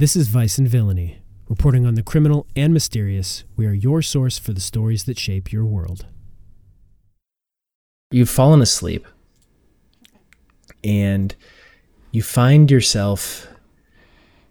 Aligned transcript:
This 0.00 0.16
is 0.16 0.28
Vice 0.28 0.56
and 0.56 0.66
Villainy. 0.66 1.18
Reporting 1.50 1.84
on 1.84 1.94
the 1.94 2.02
criminal 2.02 2.46
and 2.56 2.72
mysterious, 2.72 3.44
we 3.54 3.66
are 3.66 3.74
your 3.74 4.00
source 4.00 4.38
for 4.38 4.54
the 4.54 4.60
stories 4.62 5.04
that 5.04 5.18
shape 5.18 5.52
your 5.52 5.66
world. 5.66 6.06
You've 8.10 8.30
fallen 8.30 8.62
asleep 8.62 9.06
and 10.82 11.36
you 12.12 12.22
find 12.22 12.70
yourself 12.70 13.46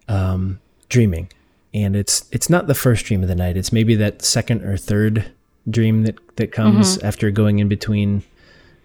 um, 0.06 0.60
dreaming. 0.88 1.32
And 1.74 1.96
it's 1.96 2.28
it's 2.30 2.48
not 2.48 2.68
the 2.68 2.74
first 2.76 3.04
dream 3.06 3.24
of 3.24 3.28
the 3.28 3.34
night. 3.34 3.56
It's 3.56 3.72
maybe 3.72 3.96
that 3.96 4.22
second 4.22 4.62
or 4.62 4.76
third 4.76 5.32
dream 5.68 6.04
that, 6.04 6.14
that 6.36 6.52
comes 6.52 6.96
after 6.98 7.32
going 7.32 7.58
in 7.58 7.66
between 7.66 8.22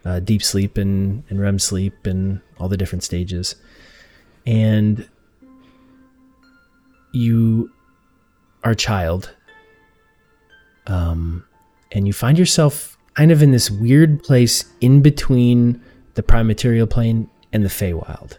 uh, 0.04 0.20
deep 0.20 0.42
sleep 0.42 0.78
and, 0.78 1.26
and 1.30 1.40
REM 1.40 1.60
sleep 1.60 2.08
and 2.08 2.42
all 2.60 2.70
the 2.70 2.76
different 2.76 3.04
stages. 3.04 3.54
And 4.48 5.08
you 7.16 7.72
are 8.64 8.72
a 8.72 8.76
child. 8.76 9.34
Um, 10.88 11.46
and 11.92 12.06
you 12.06 12.14
find 12.14 12.38
yourself 12.38 12.98
kind 13.16 13.32
of 13.32 13.42
in 13.42 13.52
this 13.52 13.72
weird 13.72 14.22
place 14.24 14.66
in 14.82 15.02
between 15.02 15.82
the 16.16 16.24
prime 16.24 16.48
material 16.48 16.88
plane 16.88 17.30
and 17.54 17.64
the 17.64 17.70
Feywild. 17.70 18.38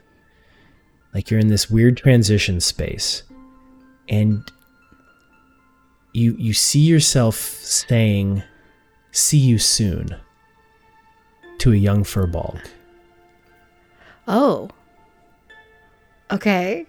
Like 1.14 1.30
you're 1.30 1.40
in 1.40 1.48
this 1.48 1.70
weird 1.70 1.96
transition 1.96 2.60
space. 2.60 3.22
And 4.08 4.42
you 6.12 6.36
you 6.38 6.52
see 6.52 6.80
yourself 6.80 7.36
saying, 7.36 8.42
see 9.10 9.38
you 9.38 9.58
soon 9.58 10.16
to 11.58 11.72
a 11.72 11.76
young 11.76 12.04
furbolg. 12.04 12.60
Oh. 14.28 14.68
Okay. 16.30 16.86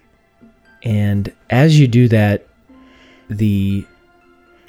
And 0.82 1.32
as 1.50 1.78
you 1.78 1.88
do 1.88 2.08
that, 2.08 2.46
the 3.28 3.84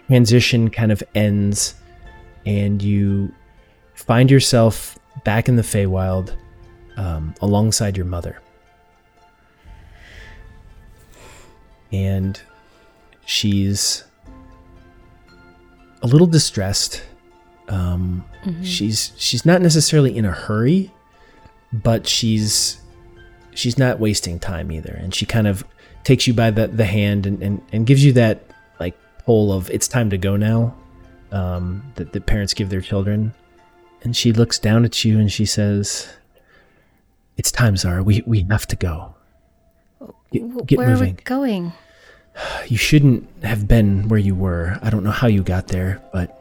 transition 0.08 0.70
kind 0.70 0.92
of 0.92 1.04
ends, 1.16 1.76
and 2.46 2.82
you 2.82 3.34
find 3.94 4.32
yourself 4.32 4.98
back 5.24 5.48
in 5.48 5.56
the 5.56 5.62
Feywild 5.62 6.36
um, 6.98 7.36
alongside 7.42 7.96
your 7.96 8.06
mother. 8.06 8.42
And 11.92 12.40
she's 13.26 14.04
a 16.02 16.08
little 16.08 16.28
distressed. 16.28 17.04
Um, 17.68 18.26
She's 18.64 19.12
she's 19.18 19.46
not 19.46 19.62
necessarily 19.62 20.16
in 20.18 20.24
a 20.26 20.32
hurry, 20.32 20.92
but 21.74 22.08
she's 22.08 22.80
she's 23.54 23.78
not 23.78 24.00
wasting 24.00 24.40
time 24.40 24.72
either. 24.72 24.94
And 24.94 25.14
she 25.14 25.26
kind 25.26 25.46
of 25.46 25.64
takes 26.04 26.28
you 26.28 26.34
by 26.34 26.52
the, 26.52 26.68
the 26.68 26.86
hand 26.86 27.26
and, 27.26 27.42
and, 27.42 27.62
and 27.72 27.86
gives 27.86 28.04
you 28.04 28.14
that 28.14 28.44
like 28.80 28.98
pull 29.26 29.52
of 29.52 29.70
it's 29.70 29.88
time 29.88 30.10
to 30.10 30.18
go 30.18 30.36
now 30.36 30.76
um, 31.32 31.84
that 31.96 32.14
the 32.14 32.22
parents 32.22 32.54
give 32.54 32.70
their 32.70 32.82
children. 32.82 33.34
And 34.02 34.16
she 34.16 34.32
looks 34.32 34.60
down 34.60 34.86
at 34.86 35.04
you 35.04 35.20
and 35.20 35.32
she 35.32 35.46
says, 35.46 36.10
It's 37.38 37.52
time, 37.52 37.76
Zara. 37.76 38.02
We, 38.02 38.24
we 38.26 38.46
have 38.50 38.66
to 38.68 38.76
go. 38.76 39.16
Get, 40.32 40.68
get 40.68 40.78
Where 40.78 40.90
moving. 40.90 41.10
are 41.10 41.16
we 41.16 41.24
going? 41.24 41.74
You 42.68 42.78
shouldn't 42.78 43.28
have 43.44 43.68
been 43.68 44.08
where 44.08 44.20
you 44.20 44.36
were. 44.36 44.80
I 44.82 44.90
don't 44.90 45.04
know 45.04 45.12
how 45.12 45.28
you 45.28 45.44
got 45.44 45.68
there, 45.68 46.02
but 46.14 46.36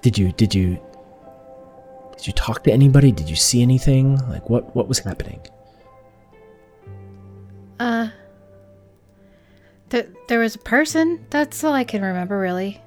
did 0.00 0.16
you 0.16 0.32
did 0.32 0.54
you 0.54 0.80
did 2.16 2.26
you 2.26 2.32
talk 2.32 2.64
to 2.64 2.72
anybody? 2.72 3.12
Did 3.12 3.28
you 3.28 3.36
see 3.36 3.60
anything? 3.60 4.16
Like 4.28 4.48
what 4.48 4.74
what 4.74 4.88
was 4.88 5.00
happening? 5.00 5.40
Uh. 7.82 8.08
Th- 9.90 10.08
there 10.28 10.38
was 10.38 10.54
a 10.54 10.58
person. 10.58 11.26
That's 11.30 11.62
all 11.64 11.72
I 11.74 11.84
can 11.84 12.02
remember, 12.02 12.38
really. 12.38 12.80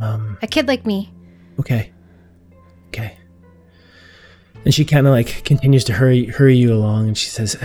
Um 0.00 0.36
A 0.42 0.46
kid 0.46 0.66
like 0.68 0.84
me. 0.86 1.12
okay. 1.60 1.92
Okay. 2.88 3.16
And 4.64 4.74
she 4.74 4.84
kind 4.84 5.06
of 5.06 5.12
like 5.12 5.44
continues 5.44 5.84
to 5.84 5.92
hurry 5.92 6.26
hurry 6.26 6.56
you 6.56 6.72
along 6.74 7.08
and 7.08 7.16
she 7.16 7.30
says, 7.30 7.56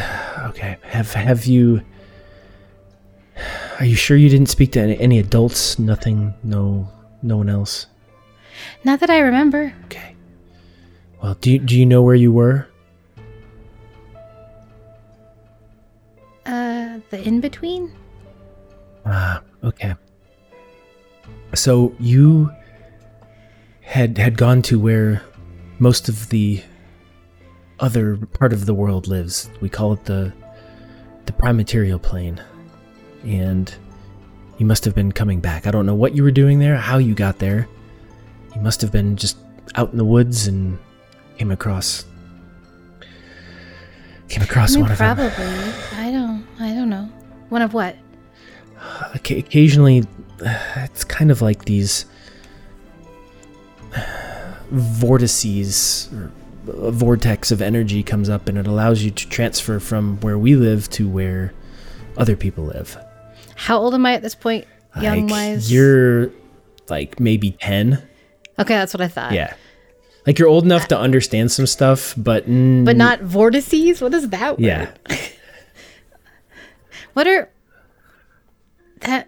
"Okay, 0.50 0.78
have 0.84 1.12
have 1.14 1.46
you 1.46 1.82
Are 3.80 3.86
you 3.86 3.96
sure 3.96 4.16
you 4.16 4.30
didn't 4.30 4.48
speak 4.50 4.72
to 4.74 4.80
any, 4.82 4.98
any 5.00 5.20
adults? 5.20 5.78
Nothing, 5.80 6.34
no 6.44 6.88
no 7.22 7.38
one 7.38 7.50
else." 7.50 7.88
Not 8.86 9.00
that 9.02 9.10
I 9.10 9.20
remember. 9.20 9.74
Okay. 9.86 10.16
Well, 11.22 11.36
do 11.42 11.52
you, 11.52 11.60
do 11.60 11.76
you 11.78 11.86
know 11.86 12.02
where 12.04 12.16
you 12.16 12.32
were? 12.32 12.68
The 17.16 17.28
in 17.28 17.42
between? 17.42 17.92
Ah, 19.06 19.42
okay. 19.64 19.96
So 21.54 21.96
you 22.00 22.52
had 23.82 24.18
had 24.18 24.38
gone 24.38 24.62
to 24.64 24.80
where 24.80 25.22
most 25.80 26.10
of 26.10 26.30
the 26.30 26.64
other 27.80 28.18
part 28.18 28.54
of 28.54 28.66
the 28.66 28.74
world 28.74 29.08
lives. 29.08 29.50
We 29.62 29.70
call 29.70 29.94
it 29.94 30.06
the 30.06 30.34
the 31.26 31.34
prime 31.34 31.58
material 31.58 32.00
plane. 32.00 32.42
And 33.24 33.74
you 34.58 34.66
must 34.66 34.86
have 34.86 34.96
been 34.96 35.12
coming 35.12 35.40
back. 35.40 35.68
I 35.68 35.72
don't 35.72 35.86
know 35.86 35.96
what 35.96 36.16
you 36.16 36.24
were 36.24 36.32
doing 36.32 36.60
there, 36.60 36.76
how 36.78 36.98
you 36.98 37.16
got 37.16 37.40
there. 37.40 37.68
You 38.54 38.62
must 38.62 38.82
have 38.82 38.92
been 38.92 39.16
just 39.18 39.38
out 39.76 39.92
in 39.92 39.98
the 39.98 40.06
woods 40.06 40.48
and 40.48 40.78
came 41.38 41.52
across 41.52 42.06
came 44.30 44.44
across 44.44 44.72
I 44.72 44.76
mean, 44.76 44.84
one 44.84 44.92
of 44.92 44.98
them. 44.98 45.16
probably. 45.16 46.05
One 47.56 47.62
of 47.62 47.74
what? 47.74 47.96
Occa- 49.14 49.40
occasionally 49.40 50.04
it's 50.42 51.06
kind 51.06 51.32
of 51.32 51.42
like 51.42 51.64
these 51.64 52.04
vortices 54.72 56.10
or 56.14 56.32
a 56.88 56.92
vortex 56.92 57.52
of 57.52 57.62
energy 57.62 58.04
comes 58.04 58.28
up 58.28 58.50
and 58.50 58.58
it 58.58 58.68
allows 58.68 59.04
you 59.04 59.12
to 59.12 59.30
transfer 59.30 59.80
from 59.80 60.20
where 60.20 60.38
we 60.38 60.58
live 60.58 60.90
to 60.90 61.08
where 61.08 61.54
other 62.18 62.36
people 62.36 62.66
live 62.66 62.98
How 63.56 63.78
old 63.78 63.94
am 63.94 64.06
I 64.06 64.16
at 64.16 64.22
this 64.22 64.36
point? 64.36 64.66
Young 65.02 65.28
like 65.28 65.32
wise. 65.32 65.72
you're 65.72 66.32
like 66.90 67.22
maybe 67.22 67.52
10 67.62 68.04
Okay, 68.60 68.74
that's 68.76 68.94
what 68.94 69.00
I 69.00 69.08
thought. 69.08 69.32
yeah 69.32 69.54
like 70.28 70.38
you're 70.40 70.50
old 70.50 70.66
enough 70.66 70.90
to 70.90 71.00
understand 71.00 71.54
some 71.54 71.68
stuff 71.68 72.16
but 72.18 72.50
mm, 72.50 72.84
But 72.84 72.98
not 72.98 73.22
vortices. 73.22 74.02
What 74.02 74.14
is 74.14 74.28
that? 74.28 74.60
Word? 74.60 74.60
yeah 74.60 74.92
What 77.16 77.28
are 77.28 77.50
that? 79.00 79.28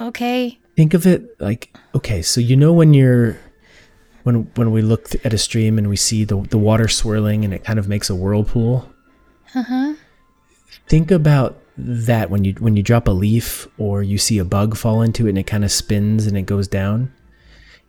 Okay. 0.00 0.58
think 0.74 0.94
of 0.94 1.06
it 1.06 1.38
like 1.40 1.72
okay 1.94 2.20
so 2.22 2.40
you 2.40 2.56
know 2.56 2.72
when 2.72 2.92
you're 2.94 3.38
when 4.24 4.50
when 4.56 4.72
we 4.72 4.82
look 4.82 5.10
th- 5.10 5.24
at 5.24 5.32
a 5.32 5.38
stream 5.38 5.78
and 5.78 5.88
we 5.88 5.94
see 5.96 6.24
the 6.24 6.40
the 6.50 6.58
water 6.58 6.88
swirling 6.88 7.44
and 7.44 7.54
it 7.54 7.62
kind 7.62 7.78
of 7.78 7.86
makes 7.86 8.10
a 8.10 8.14
whirlpool 8.14 8.90
uh-huh 9.54 9.94
think 10.88 11.12
about 11.12 11.56
that 11.78 12.28
when 12.30 12.42
you 12.42 12.54
when 12.58 12.74
you 12.76 12.82
drop 12.82 13.06
a 13.06 13.12
leaf 13.12 13.68
or 13.78 14.02
you 14.02 14.18
see 14.18 14.38
a 14.38 14.44
bug 14.44 14.76
fall 14.76 15.00
into 15.02 15.26
it 15.26 15.30
and 15.30 15.38
it 15.38 15.46
kind 15.46 15.64
of 15.64 15.70
spins 15.70 16.26
and 16.26 16.36
it 16.36 16.42
goes 16.46 16.66
down 16.66 17.12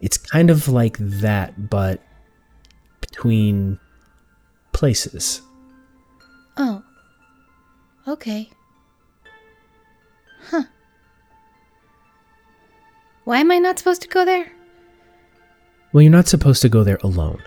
it's 0.02 0.18
kind 0.18 0.52
of 0.52 0.68
like 0.68 0.98
that 1.00 1.70
but 1.70 2.04
between 3.02 3.80
places 4.74 5.42
Oh. 6.58 6.84
Okay. 8.08 8.50
Why 13.26 13.40
am 13.40 13.52
I 13.52 13.60
not 13.60 13.78
supposed 13.78 14.02
to 14.04 14.08
go 14.08 14.24
there? 14.26 14.52
well 15.92 16.02
you're 16.02 16.12
not 16.12 16.28
supposed 16.28 16.62
to 16.62 16.70
go 16.70 16.84
there 16.84 17.00
alone 17.04 17.42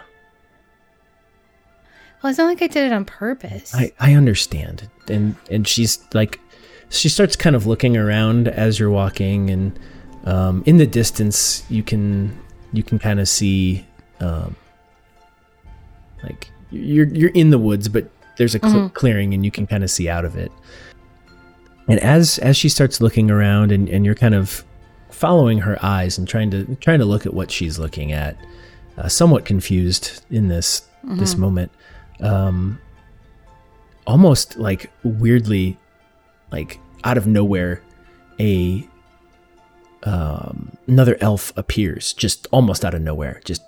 Well, 2.22 2.30
it's 2.30 2.38
not 2.38 2.46
like 2.46 2.62
I 2.62 2.66
did 2.66 2.84
it 2.84 2.92
on 2.92 3.04
purpose. 3.04 3.74
I, 3.74 3.92
I 4.00 4.14
understand. 4.14 4.88
And 5.08 5.36
and 5.50 5.66
she's 5.68 5.98
like 6.14 6.40
she 6.90 7.08
starts 7.08 7.36
kind 7.36 7.54
of 7.54 7.66
looking 7.66 7.96
around 7.96 8.48
as 8.48 8.78
you're 8.78 8.90
walking 8.90 9.50
and 9.50 9.78
um, 10.24 10.62
in 10.66 10.78
the 10.78 10.86
distance 10.86 11.62
you 11.70 11.82
can 11.82 12.36
you 12.72 12.82
can 12.82 12.98
kind 12.98 13.20
of 13.20 13.28
see 13.28 13.86
um, 14.20 14.56
like 16.22 16.50
you're 16.70 17.06
you're 17.08 17.30
in 17.30 17.50
the 17.50 17.58
woods 17.58 17.88
but 17.88 18.10
there's 18.36 18.54
a 18.54 18.58
cl- 18.60 18.88
clearing 18.90 19.32
and 19.34 19.44
you 19.44 19.50
can 19.50 19.66
kind 19.66 19.84
of 19.84 19.90
see 19.90 20.08
out 20.08 20.24
of 20.24 20.36
it. 20.36 20.50
And 21.86 22.00
as 22.00 22.38
as 22.38 22.56
she 22.56 22.68
starts 22.68 23.00
looking 23.00 23.30
around 23.30 23.72
and, 23.72 23.88
and 23.88 24.04
you're 24.04 24.14
kind 24.14 24.34
of 24.34 24.64
following 25.10 25.58
her 25.58 25.78
eyes 25.84 26.18
and 26.18 26.28
trying 26.28 26.50
to 26.50 26.76
trying 26.76 26.98
to 26.98 27.04
look 27.04 27.26
at 27.26 27.34
what 27.34 27.50
she's 27.50 27.78
looking 27.78 28.12
at, 28.12 28.36
uh, 28.96 29.08
somewhat 29.08 29.44
confused 29.44 30.24
in 30.30 30.48
this 30.48 30.82
this 31.04 31.36
moment. 31.36 31.72
Um, 32.20 32.80
almost 34.06 34.56
like 34.56 34.90
weirdly 35.04 35.78
like 36.50 36.80
out 37.04 37.16
of 37.16 37.26
nowhere 37.26 37.82
a 38.40 38.86
um, 40.02 40.72
another 40.86 41.16
elf 41.20 41.52
appears 41.56 42.12
just 42.14 42.46
almost 42.50 42.84
out 42.84 42.94
of 42.94 43.02
nowhere 43.02 43.40
just 43.44 43.62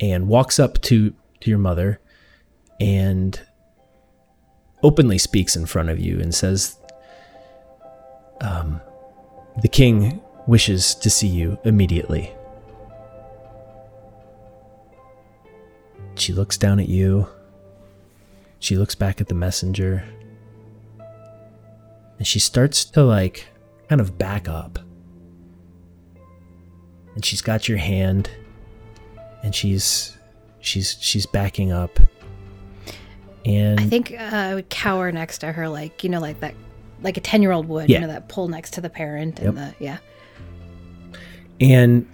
and 0.00 0.28
walks 0.28 0.58
up 0.58 0.80
to 0.82 1.14
to 1.40 1.50
your 1.50 1.58
mother 1.58 2.00
and 2.80 3.40
openly 4.82 5.18
speaks 5.18 5.56
in 5.56 5.66
front 5.66 5.88
of 5.88 5.98
you 5.98 6.20
and 6.20 6.34
says, 6.34 6.78
um, 8.42 8.80
The 9.62 9.68
king 9.68 10.20
wishes 10.46 10.94
to 10.96 11.10
see 11.10 11.28
you 11.28 11.58
immediately. 11.64 12.32
She 16.16 16.32
looks 16.32 16.56
down 16.56 16.80
at 16.80 16.88
you. 16.88 17.28
She 18.58 18.76
looks 18.76 18.94
back 18.94 19.20
at 19.20 19.28
the 19.28 19.34
messenger. 19.34 20.04
And 22.18 22.26
she 22.26 22.38
starts 22.38 22.84
to, 22.86 23.02
like, 23.02 23.46
kind 23.88 24.00
of 24.00 24.16
back 24.16 24.48
up. 24.48 24.78
And 27.14 27.24
she's 27.24 27.42
got 27.42 27.68
your 27.68 27.78
hand. 27.78 28.30
And 29.42 29.54
she's. 29.54 30.16
She's 30.60 30.96
she's 30.98 31.26
backing 31.26 31.72
up. 31.72 32.00
And 33.44 33.78
I 33.78 33.84
think 33.84 34.12
uh, 34.12 34.30
I 34.32 34.54
would 34.54 34.70
cower 34.70 35.12
next 35.12 35.40
to 35.40 35.52
her, 35.52 35.68
like 35.68 36.02
you 36.02 36.08
know, 36.08 36.20
like 36.20 36.40
that, 36.40 36.54
like 37.02 37.16
a 37.16 37.20
ten 37.20 37.42
year 37.42 37.52
old 37.52 37.68
would. 37.68 37.88
Yeah. 37.88 38.00
You 38.00 38.06
know, 38.06 38.12
that 38.12 38.28
pull 38.28 38.48
next 38.48 38.72
to 38.74 38.80
the 38.80 38.90
parent 38.90 39.40
and 39.40 39.56
the 39.56 39.74
yeah. 39.78 39.98
and 41.60 42.06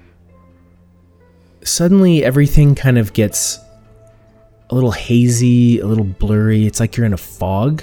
suddenly 1.62 2.24
everything 2.24 2.74
kind 2.74 2.98
of 2.98 3.12
gets 3.12 3.58
a 4.70 4.74
little 4.74 4.92
hazy, 4.92 5.80
a 5.80 5.86
little 5.86 6.04
blurry. 6.04 6.66
It's 6.66 6.80
like 6.80 6.96
you're 6.96 7.06
in 7.06 7.12
a 7.12 7.18
fog. 7.18 7.82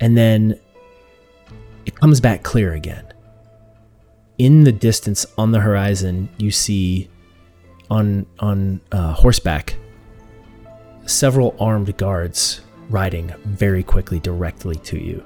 And 0.00 0.16
then 0.16 0.58
it 1.86 1.94
comes 1.98 2.20
back 2.20 2.42
clear 2.42 2.74
again. 2.74 3.04
In 4.38 4.64
the 4.64 4.72
distance 4.72 5.26
on 5.36 5.50
the 5.50 5.60
horizon, 5.60 6.28
you 6.38 6.50
see 6.50 7.08
on 7.90 8.26
on 8.38 8.80
uh, 8.92 9.14
horseback 9.14 9.76
several 11.06 11.56
armed 11.58 11.96
guards 11.96 12.60
riding 12.90 13.32
very 13.44 13.82
quickly 13.82 14.20
directly 14.20 14.76
to 14.76 14.98
you. 14.98 15.24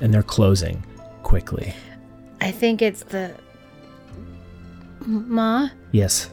And 0.00 0.12
they're 0.12 0.22
closing 0.22 0.84
quickly. 1.22 1.74
I 2.40 2.50
think 2.50 2.82
it's 2.82 3.02
the. 3.04 3.34
Ma, 5.06 5.68
Yes. 5.90 6.30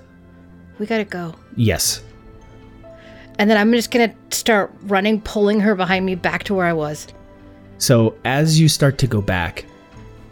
we 0.77 0.85
gotta 0.85 1.03
go. 1.03 1.35
Yes. 1.55 2.03
And 3.37 3.49
then 3.49 3.57
I'm 3.57 3.71
just 3.71 3.89
gonna 3.91 4.13
start 4.31 4.73
running, 4.83 5.21
pulling 5.21 5.59
her 5.61 5.75
behind 5.75 6.05
me 6.05 6.15
back 6.15 6.43
to 6.45 6.53
where 6.53 6.65
I 6.65 6.73
was. 6.73 7.07
So 7.77 8.15
as 8.25 8.59
you 8.59 8.67
start 8.67 8.97
to 8.99 9.07
go 9.07 9.21
back, 9.21 9.65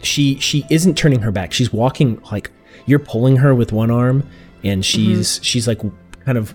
she 0.02 0.38
she 0.38 0.64
isn't 0.70 0.96
turning 0.96 1.20
her 1.22 1.32
back. 1.32 1.52
She's 1.52 1.72
walking 1.72 2.20
like 2.30 2.50
you're 2.86 2.98
pulling 2.98 3.36
her 3.38 3.54
with 3.54 3.72
one 3.72 3.90
arm, 3.90 4.28
and 4.62 4.84
she's 4.84 5.40
she's 5.42 5.66
like 5.66 5.80
kind 6.24 6.38
of 6.38 6.54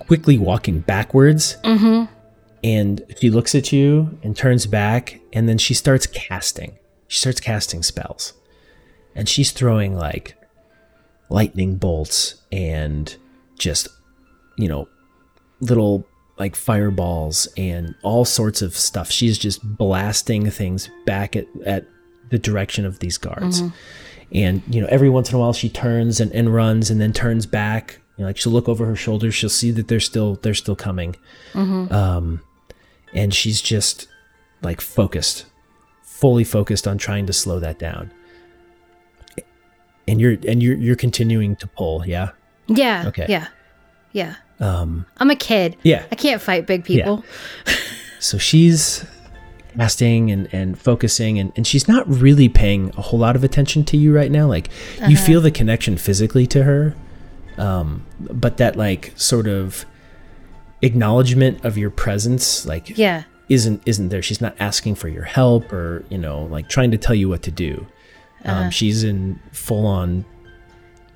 quickly 0.00 0.36
walking 0.38 0.80
backwards. 0.80 1.56
Mm-hmm. 1.64 2.12
And 2.64 3.02
she 3.20 3.30
looks 3.30 3.54
at 3.54 3.72
you 3.72 4.18
and 4.22 4.36
turns 4.36 4.66
back, 4.66 5.20
and 5.32 5.48
then 5.48 5.58
she 5.58 5.74
starts 5.74 6.06
casting. 6.06 6.78
She 7.06 7.20
starts 7.20 7.38
casting 7.38 7.82
spells, 7.82 8.32
and 9.14 9.28
she's 9.28 9.52
throwing 9.52 9.96
like 9.96 10.34
lightning 11.28 11.76
bolts 11.76 12.36
and 12.50 13.14
just 13.58 13.88
you 14.56 14.66
know 14.66 14.88
little 15.60 16.06
like 16.38 16.56
fireballs 16.56 17.46
and 17.56 17.94
all 18.02 18.24
sorts 18.24 18.62
of 18.62 18.74
stuff. 18.74 19.10
She's 19.10 19.38
just 19.38 19.62
blasting 19.76 20.50
things 20.50 20.90
back 21.06 21.36
at, 21.36 21.46
at 21.64 21.86
the 22.30 22.38
direction 22.38 22.84
of 22.84 22.98
these 22.98 23.18
guards. 23.18 23.60
And, 24.32 24.62
you 24.68 24.80
know, 24.80 24.88
every 24.90 25.08
once 25.10 25.28
in 25.30 25.36
a 25.36 25.38
while 25.38 25.52
she 25.52 25.68
turns 25.68 26.18
and, 26.18 26.32
and 26.32 26.52
runs 26.52 26.90
and 26.90 27.00
then 27.00 27.12
turns 27.12 27.46
back. 27.46 28.00
You 28.16 28.22
know, 28.22 28.28
like 28.28 28.36
she'll 28.36 28.52
look 28.52 28.68
over 28.68 28.84
her 28.86 28.96
shoulder, 28.96 29.30
she'll 29.30 29.48
see 29.50 29.70
that 29.72 29.86
they're 29.88 30.00
still 30.00 30.36
they're 30.36 30.54
still 30.54 30.76
coming. 30.76 31.14
Um 31.92 32.40
and 33.14 33.32
she's 33.32 33.60
just 33.62 34.08
like 34.62 34.80
focused, 34.80 35.46
fully 36.02 36.44
focused 36.44 36.86
on 36.88 36.98
trying 36.98 37.26
to 37.26 37.32
slow 37.32 37.58
that 37.60 37.78
down. 37.78 38.12
And 40.06 40.20
you're 40.20 40.36
and 40.46 40.62
you're 40.62 40.76
you're 40.76 40.96
continuing 40.96 41.56
to 41.56 41.66
pull, 41.66 42.04
yeah? 42.06 42.30
Yeah. 42.66 43.04
Okay. 43.06 43.26
Yeah. 43.28 43.48
Yeah. 44.12 44.34
Um 44.60 45.06
I'm 45.16 45.30
a 45.30 45.36
kid. 45.36 45.76
yeah. 45.82 46.04
I 46.12 46.14
can't 46.14 46.40
fight 46.42 46.66
big 46.66 46.84
people. 46.84 47.24
So 48.20 48.38
she's 48.38 49.04
casting 49.76 50.30
and, 50.30 50.48
and 50.50 50.78
focusing 50.78 51.38
and, 51.38 51.52
and 51.56 51.66
she's 51.66 51.86
not 51.86 52.08
really 52.08 52.48
paying 52.48 52.90
a 52.96 53.02
whole 53.02 53.18
lot 53.18 53.36
of 53.36 53.44
attention 53.44 53.84
to 53.84 53.98
you 53.98 54.14
right 54.16 54.30
now. 54.30 54.46
Like 54.46 54.70
you 55.06 55.14
feel 55.18 55.42
the 55.42 55.50
connection 55.50 55.98
physically 55.98 56.46
to 56.46 56.62
her. 56.62 56.96
Um, 57.58 58.06
but 58.18 58.56
that 58.56 58.76
like 58.76 59.12
sort 59.14 59.46
of 59.46 59.84
acknowledgement 60.84 61.64
of 61.64 61.76
your 61.78 61.90
presence, 61.90 62.66
like 62.66 62.96
Yeah. 62.96 63.24
isn't 63.48 63.82
isn't 63.86 64.08
there. 64.10 64.22
She's 64.22 64.40
not 64.40 64.54
asking 64.60 64.94
for 64.96 65.08
your 65.08 65.24
help 65.24 65.72
or, 65.72 66.04
you 66.10 66.18
know, 66.18 66.44
like 66.44 66.68
trying 66.68 66.90
to 66.92 66.98
tell 66.98 67.14
you 67.14 67.28
what 67.28 67.42
to 67.42 67.50
do. 67.50 67.86
Um, 68.44 68.70
she's 68.70 69.04
in 69.04 69.40
full 69.52 69.86
on 69.86 70.24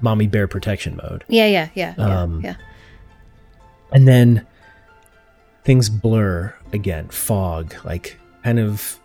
mommy 0.00 0.26
bear 0.26 0.48
protection 0.48 0.96
mode. 0.96 1.24
Yeah. 1.28 1.46
Yeah. 1.46 1.68
Yeah. 1.74 1.94
Yeah. 1.98 2.22
Um, 2.22 2.40
yeah. 2.42 2.54
And 3.92 4.08
then 4.08 4.46
things 5.64 5.90
blur 5.90 6.54
again, 6.72 7.08
fog, 7.08 7.74
like 7.84 8.18
kind 8.44 8.58
of 8.58 8.98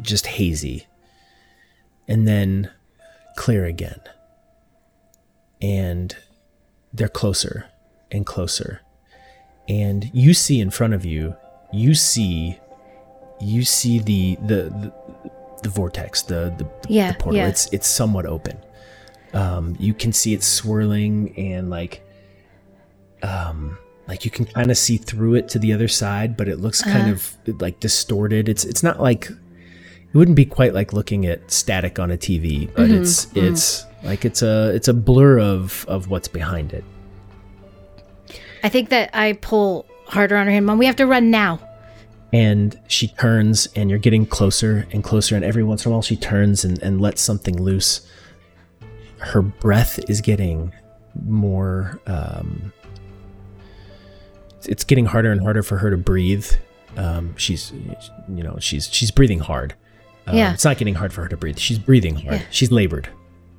just 0.00 0.26
hazy. 0.26 0.86
And 2.08 2.26
then 2.26 2.70
clear 3.36 3.64
again. 3.66 4.00
And 5.60 6.16
they're 6.92 7.08
closer 7.08 7.66
and 8.10 8.24
closer. 8.24 8.80
And 9.68 10.10
you 10.14 10.32
see 10.34 10.60
in 10.60 10.70
front 10.70 10.94
of 10.94 11.04
you, 11.04 11.34
you 11.72 11.94
see 11.94 12.58
you 13.40 13.64
see 13.64 13.98
the 13.98 14.36
the 14.46 14.62
the, 14.70 14.92
the 15.62 15.68
vortex, 15.68 16.22
the 16.22 16.54
the, 16.56 16.68
Yeah, 16.88 17.12
the 17.12 17.18
portal. 17.18 17.36
yeah. 17.36 17.48
It's 17.48 17.66
it's 17.72 17.86
somewhat 17.88 18.26
open. 18.26 18.58
Um, 19.32 19.76
you 19.78 19.92
can 19.92 20.12
see 20.12 20.32
it 20.34 20.42
swirling 20.42 21.36
and 21.36 21.68
like 21.68 22.02
um 23.22 23.76
like 24.06 24.24
you 24.24 24.30
can 24.30 24.44
kind 24.44 24.70
of 24.70 24.78
see 24.78 24.96
through 24.98 25.34
it 25.34 25.48
to 25.48 25.58
the 25.58 25.72
other 25.72 25.88
side 25.88 26.36
but 26.36 26.48
it 26.48 26.58
looks 26.60 26.82
kind 26.82 27.10
of 27.10 27.36
like 27.60 27.80
distorted 27.80 28.48
it's 28.48 28.64
it's 28.64 28.82
not 28.82 29.00
like 29.00 29.30
it 29.30 30.14
wouldn't 30.14 30.36
be 30.36 30.44
quite 30.44 30.74
like 30.74 30.92
looking 30.92 31.26
at 31.26 31.50
static 31.50 31.98
on 31.98 32.10
a 32.10 32.16
tv 32.16 32.70
but 32.74 32.90
it's 32.90 33.26
it's 33.34 33.84
like 34.04 34.24
it's 34.24 34.42
a 34.42 34.70
it's 34.74 34.88
a 34.88 34.94
blur 34.94 35.38
of 35.40 35.84
of 35.88 36.08
what's 36.08 36.28
behind 36.28 36.72
it 36.72 36.84
I 38.66 38.68
think 38.68 38.88
that 38.88 39.10
I 39.14 39.34
pull 39.34 39.86
harder 40.06 40.36
on 40.36 40.46
her 40.46 40.52
hand. 40.52 40.66
Mom, 40.66 40.76
we 40.78 40.86
have 40.86 40.96
to 40.96 41.06
run 41.06 41.30
now. 41.30 41.60
and 42.32 42.76
she 42.88 43.06
turns 43.06 43.68
and 43.76 43.88
you're 43.88 44.00
getting 44.00 44.26
closer 44.26 44.86
and 44.90 45.04
closer 45.04 45.36
and 45.36 45.44
every 45.44 45.62
once 45.62 45.84
in 45.86 45.90
a 45.90 45.92
while 45.92 46.02
she 46.02 46.16
turns 46.16 46.64
and, 46.64 46.82
and 46.82 47.00
lets 47.00 47.22
something 47.22 47.56
loose 47.62 48.04
her 49.18 49.40
breath 49.40 50.00
is 50.10 50.20
getting 50.20 50.72
more 51.24 52.00
um, 52.08 52.72
it's 54.64 54.82
getting 54.84 55.06
harder 55.06 55.30
and 55.30 55.40
harder 55.40 55.62
for 55.62 55.78
her 55.78 55.90
to 55.90 55.96
breathe 55.96 56.46
um, 56.96 57.34
she's 57.36 57.72
you 58.28 58.42
know 58.42 58.56
she's 58.58 58.88
she's 58.92 59.12
breathing 59.12 59.38
hard 59.38 59.74
um, 60.26 60.36
Yeah. 60.36 60.52
it's 60.52 60.64
not 60.64 60.76
getting 60.78 60.94
hard 60.96 61.12
for 61.12 61.22
her 61.22 61.28
to 61.28 61.36
breathe 61.36 61.58
she's 61.58 61.78
breathing 61.78 62.16
hard 62.16 62.40
Yeah. 62.40 62.46
she's 62.50 62.72
labored 62.72 63.08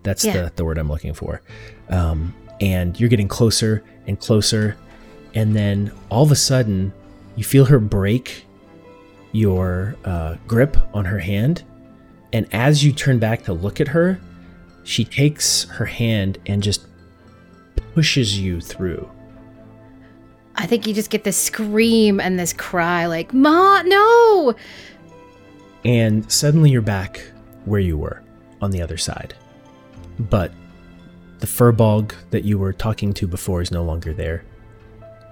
that's 0.04 0.26
Yeah. 0.26 0.34
the, 0.44 0.52
the 0.58 0.66
word 0.66 0.78
i'm 0.78 0.90
looking 0.90 1.14
for 1.14 1.42
um, 1.90 2.34
and 2.60 3.00
you're 3.00 3.10
getting 3.10 3.30
closer 3.30 3.82
and 4.08 4.20
closer 4.20 4.76
and 5.38 5.56
then 5.56 5.92
all 6.10 6.24
of 6.24 6.32
a 6.32 6.36
sudden 6.36 6.92
you 7.36 7.44
feel 7.44 7.66
her 7.66 7.78
break 7.80 8.44
your 9.34 9.96
uh, 10.04 10.36
grip 10.48 10.76
on 10.96 11.06
her 11.06 11.20
hand. 11.20 11.64
And 12.34 12.48
as 12.52 12.84
you 12.84 12.92
turn 12.92 13.20
back 13.20 13.44
to 13.44 13.54
look 13.54 13.80
at 13.80 13.88
her 13.90 14.20
she 14.84 15.06
takes 15.06 15.66
her 15.66 15.86
hand 15.86 16.40
and 16.48 16.64
just 16.64 16.88
pushes 17.94 18.40
you 18.40 18.60
through. 18.60 19.08
I 20.56 20.66
think 20.66 20.88
you 20.88 20.94
just 20.94 21.12
get 21.12 21.24
this 21.24 21.38
scream 21.38 22.20
and 22.20 22.40
this 22.40 22.54
cry, 22.54 23.06
like, 23.06 23.32
Ma, 23.34 23.84
no! 23.84 24.56
and 25.86 26.30
suddenly 26.32 26.72
you're 26.72 26.82
back 26.82 27.22
where 27.66 27.80
you 27.80 27.98
were 27.98 28.24
on 28.62 28.72
the 28.72 28.82
other 28.82 28.98
side. 28.98 29.36
But 30.20 30.52
the 31.40 31.48
furbolg 31.48 32.16
that 32.32 32.44
you 32.44 32.58
were 32.58 32.74
talking 32.74 33.14
to 33.14 33.28
before 33.28 33.62
is 33.62 33.72
no 33.72 33.84
longer 33.84 34.14
there 34.14 34.44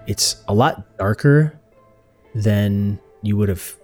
it's 0.08 0.44
a 0.48 0.54
lot 0.54 0.98
darker 0.98 1.60
than 2.34 3.00
you 3.22 3.38
would 3.38 3.50
have 3.50 3.76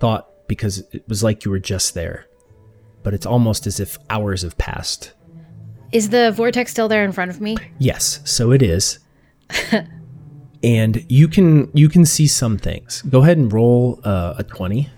thought 0.00 0.28
because 0.48 0.78
it 0.92 1.06
was 1.08 1.22
like 1.22 1.44
you 1.44 1.50
were 1.50 1.58
just 1.58 1.94
there 1.94 2.26
but 3.02 3.14
it's 3.14 3.26
almost 3.26 3.66
as 3.66 3.80
if 3.80 3.98
hours 4.10 4.42
have 4.42 4.56
passed 4.58 5.12
Is 5.92 6.10
the 6.10 6.30
vortex 6.32 6.70
still 6.70 6.88
there 6.88 7.04
in 7.04 7.12
front 7.12 7.30
of 7.30 7.40
me? 7.40 7.56
Yes, 7.78 8.20
so 8.24 8.52
it 8.52 8.60
is. 8.62 8.98
and 10.62 11.04
you 11.08 11.28
can 11.28 11.70
you 11.72 11.88
can 11.88 12.04
see 12.04 12.26
some 12.26 12.58
things. 12.58 13.02
Go 13.08 13.22
ahead 13.22 13.38
and 13.38 13.50
roll 13.50 14.00
uh, 14.04 14.34
a 14.36 14.44
twenty. 14.44 14.90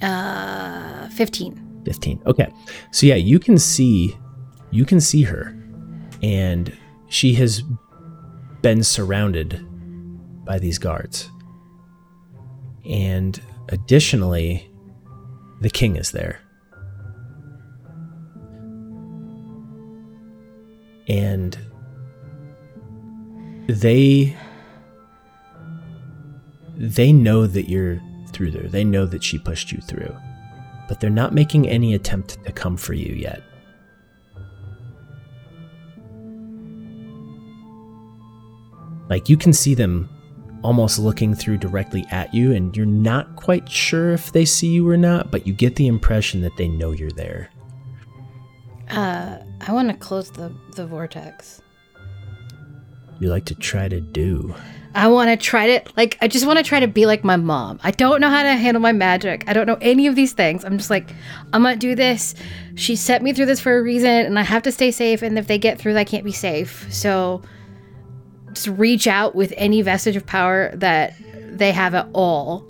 Uh, 0.00 1.08
15. 1.10 1.82
15 1.84 2.22
okay 2.26 2.48
so 2.92 3.06
yeah 3.06 3.16
you 3.16 3.40
can 3.40 3.58
see 3.58 4.16
you 4.70 4.84
can 4.84 5.00
see 5.00 5.22
her 5.22 5.56
and 6.22 6.76
she 7.08 7.34
has 7.34 7.62
been 8.62 8.82
surrounded 8.82 9.64
by 10.44 10.58
these 10.58 10.78
guards. 10.78 11.30
And 12.88 13.40
additionally, 13.68 14.70
the 15.60 15.70
king 15.70 15.96
is 15.96 16.10
there. 16.10 16.40
And 21.06 21.58
they 23.68 24.36
they 26.76 27.12
know 27.12 27.46
that 27.46 27.68
you're 27.68 28.00
through 28.32 28.52
there. 28.52 28.68
They 28.68 28.84
know 28.84 29.04
that 29.06 29.24
she 29.24 29.38
pushed 29.38 29.72
you 29.72 29.80
through. 29.80 30.14
But 30.86 31.00
they're 31.00 31.10
not 31.10 31.34
making 31.34 31.68
any 31.68 31.94
attempt 31.94 32.42
to 32.44 32.52
come 32.52 32.76
for 32.76 32.94
you 32.94 33.14
yet. 33.14 33.42
Like 39.08 39.28
you 39.28 39.36
can 39.36 39.52
see 39.52 39.74
them 39.74 40.08
almost 40.62 40.98
looking 40.98 41.34
through 41.34 41.58
directly 41.58 42.04
at 42.10 42.32
you, 42.34 42.52
and 42.52 42.76
you're 42.76 42.86
not 42.86 43.36
quite 43.36 43.68
sure 43.70 44.12
if 44.12 44.32
they 44.32 44.44
see 44.44 44.68
you 44.68 44.88
or 44.88 44.96
not, 44.96 45.30
but 45.30 45.46
you 45.46 45.52
get 45.52 45.76
the 45.76 45.86
impression 45.86 46.40
that 46.42 46.56
they 46.56 46.68
know 46.68 46.92
you're 46.92 47.10
there. 47.10 47.50
Uh, 48.90 49.38
I 49.66 49.72
want 49.72 49.90
to 49.90 49.96
close 49.96 50.30
the 50.30 50.52
the 50.74 50.86
vortex. 50.86 51.60
You 53.20 53.28
like 53.28 53.46
to 53.46 53.54
try 53.54 53.88
to 53.88 54.00
do. 54.00 54.54
I 54.94 55.08
want 55.08 55.28
to 55.28 55.36
try 55.36 55.78
to 55.78 55.92
like 55.96 56.16
I 56.20 56.28
just 56.28 56.46
want 56.46 56.58
to 56.58 56.64
try 56.64 56.80
to 56.80 56.88
be 56.88 57.04
like 57.04 57.24
my 57.24 57.36
mom. 57.36 57.78
I 57.82 57.90
don't 57.90 58.20
know 58.20 58.30
how 58.30 58.42
to 58.42 58.52
handle 58.54 58.80
my 58.80 58.92
magic. 58.92 59.44
I 59.46 59.52
don't 59.52 59.66
know 59.66 59.78
any 59.80 60.06
of 60.06 60.14
these 60.14 60.32
things. 60.32 60.64
I'm 60.64 60.78
just 60.78 60.90
like 60.90 61.10
I'm 61.52 61.62
going 61.62 61.74
to 61.74 61.78
do 61.78 61.94
this. 61.94 62.34
She 62.76 62.96
set 62.96 63.22
me 63.22 63.32
through 63.32 63.46
this 63.46 63.60
for 63.60 63.76
a 63.76 63.82
reason 63.82 64.10
and 64.10 64.38
I 64.38 64.42
have 64.42 64.62
to 64.62 64.72
stay 64.72 64.90
safe 64.90 65.22
and 65.22 65.38
if 65.38 65.46
they 65.46 65.58
get 65.58 65.78
through 65.78 65.96
I 65.96 66.04
can't 66.04 66.24
be 66.24 66.32
safe. 66.32 66.86
So 66.92 67.42
just 68.58 68.78
reach 68.78 69.06
out 69.06 69.34
with 69.34 69.52
any 69.56 69.82
vestige 69.82 70.16
of 70.16 70.26
power 70.26 70.74
that 70.76 71.14
they 71.50 71.72
have 71.72 71.94
at 71.94 72.08
all. 72.12 72.68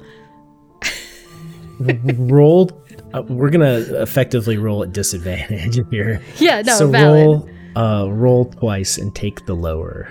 roll 2.19 2.71
uh, 3.15 3.23
we're 3.23 3.49
going 3.51 3.61
to 3.61 4.03
effectively 4.03 4.59
roll 4.59 4.83
at 4.83 4.93
disadvantage 4.93 5.81
here. 5.91 6.23
Yeah, 6.37 6.61
no, 6.63 6.75
so 6.75 6.89
valid. 6.89 7.27
roll 7.27 7.49
uh 7.77 8.09
roll 8.11 8.47
twice 8.47 8.99
and 8.99 9.15
take 9.15 9.47
the 9.47 9.55
lower. 9.55 10.11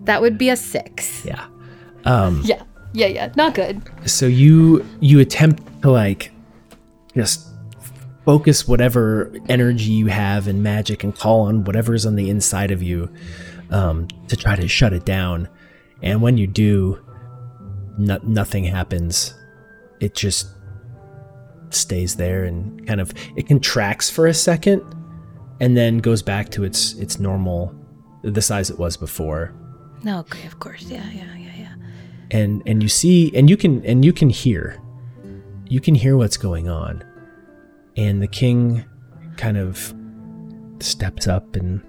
That 0.00 0.20
would 0.22 0.38
be 0.38 0.50
a 0.50 0.56
6. 0.56 1.24
Yeah. 1.24 1.46
Um 2.04 2.40
Yeah. 2.44 2.62
Yeah, 2.92 3.08
yeah. 3.08 3.32
Not 3.36 3.54
good. 3.54 3.82
so 4.06 4.26
you 4.26 4.86
you 5.00 5.20
attempt 5.20 5.82
to 5.82 5.90
like 5.90 6.30
just 7.14 7.48
focus 8.24 8.66
whatever 8.66 9.32
energy 9.48 9.90
you 9.92 10.06
have 10.06 10.48
in 10.48 10.62
magic 10.62 11.04
and 11.04 11.14
call 11.14 11.42
on 11.42 11.64
whatever's 11.64 12.06
on 12.06 12.16
the 12.16 12.30
inside 12.30 12.70
of 12.70 12.82
you 12.82 13.10
um, 13.70 14.06
to 14.28 14.36
try 14.36 14.54
to 14.56 14.68
shut 14.68 14.92
it 14.92 15.04
down 15.04 15.48
and 16.02 16.20
when 16.22 16.36
you 16.36 16.46
do 16.46 16.98
no- 17.98 18.20
nothing 18.22 18.64
happens 18.64 19.34
it 20.00 20.14
just 20.14 20.48
stays 21.70 22.16
there 22.16 22.44
and 22.44 22.86
kind 22.86 23.00
of 23.00 23.12
it 23.36 23.46
contracts 23.48 24.08
for 24.10 24.26
a 24.26 24.34
second 24.34 24.82
and 25.60 25.76
then 25.76 25.98
goes 25.98 26.22
back 26.22 26.48
to 26.50 26.64
its 26.64 26.94
its 26.94 27.18
normal 27.18 27.74
the 28.22 28.42
size 28.42 28.70
it 28.70 28.78
was 28.78 28.96
before 28.96 29.52
No, 30.02 30.18
okay, 30.20 30.46
of 30.46 30.58
course. 30.60 30.82
Yeah, 30.84 31.08
yeah, 31.12 31.34
yeah, 31.36 31.54
yeah. 31.58 31.74
and 32.30 32.62
and 32.66 32.82
you 32.82 32.88
see 32.88 33.32
and 33.34 33.48
you 33.50 33.56
can 33.56 33.84
and 33.84 34.04
you 34.04 34.12
can 34.12 34.28
hear 34.30 34.80
you 35.68 35.80
can 35.80 35.94
hear 35.94 36.16
what's 36.16 36.36
going 36.36 36.68
on 36.68 37.02
and 37.96 38.22
the 38.22 38.28
king 38.28 38.84
kind 39.36 39.56
of 39.56 39.92
steps 40.80 41.26
up 41.26 41.56
and 41.56 41.80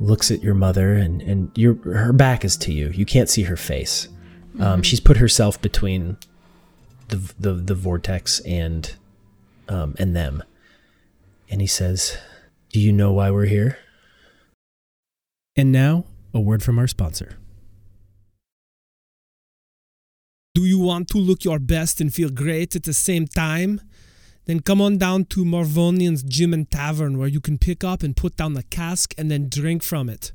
looks 0.00 0.30
at 0.30 0.42
your 0.42 0.54
mother 0.54 0.94
and 0.94 1.22
and 1.22 1.50
your 1.54 1.74
her 1.84 2.12
back 2.12 2.44
is 2.44 2.56
to 2.58 2.72
you. 2.72 2.88
You 2.90 3.06
can't 3.06 3.28
see 3.28 3.42
her 3.44 3.56
face. 3.56 4.08
Um, 4.58 4.82
she's 4.82 5.00
put 5.00 5.18
herself 5.18 5.60
between 5.60 6.16
the 7.08 7.32
the, 7.38 7.52
the 7.52 7.74
vortex 7.74 8.40
and 8.40 8.94
um, 9.68 9.94
and 9.98 10.14
them. 10.14 10.42
And 11.48 11.60
he 11.60 11.66
says 11.66 12.18
do 12.70 12.80
you 12.80 12.92
know 12.92 13.12
why 13.12 13.30
we're 13.30 13.46
here? 13.46 13.78
And 15.56 15.72
now, 15.72 16.04
a 16.34 16.40
word 16.40 16.62
from 16.62 16.78
our 16.78 16.86
sponsor. 16.86 17.38
Do 20.54 20.64
you 20.64 20.78
want 20.78 21.08
to 21.08 21.18
look 21.18 21.44
your 21.44 21.58
best 21.58 22.00
and 22.00 22.12
feel 22.12 22.28
great 22.28 22.76
at 22.76 22.82
the 22.82 22.92
same 22.92 23.26
time? 23.26 23.80
Then 24.46 24.60
come 24.60 24.80
on 24.80 24.96
down 24.96 25.24
to 25.26 25.44
Marvonian's 25.44 26.22
Gym 26.22 26.54
and 26.54 26.70
Tavern 26.70 27.18
where 27.18 27.28
you 27.28 27.40
can 27.40 27.58
pick 27.58 27.84
up 27.84 28.02
and 28.02 28.16
put 28.16 28.36
down 28.36 28.54
the 28.54 28.62
cask 28.62 29.12
and 29.18 29.30
then 29.30 29.48
drink 29.48 29.82
from 29.82 30.08
it. 30.08 30.32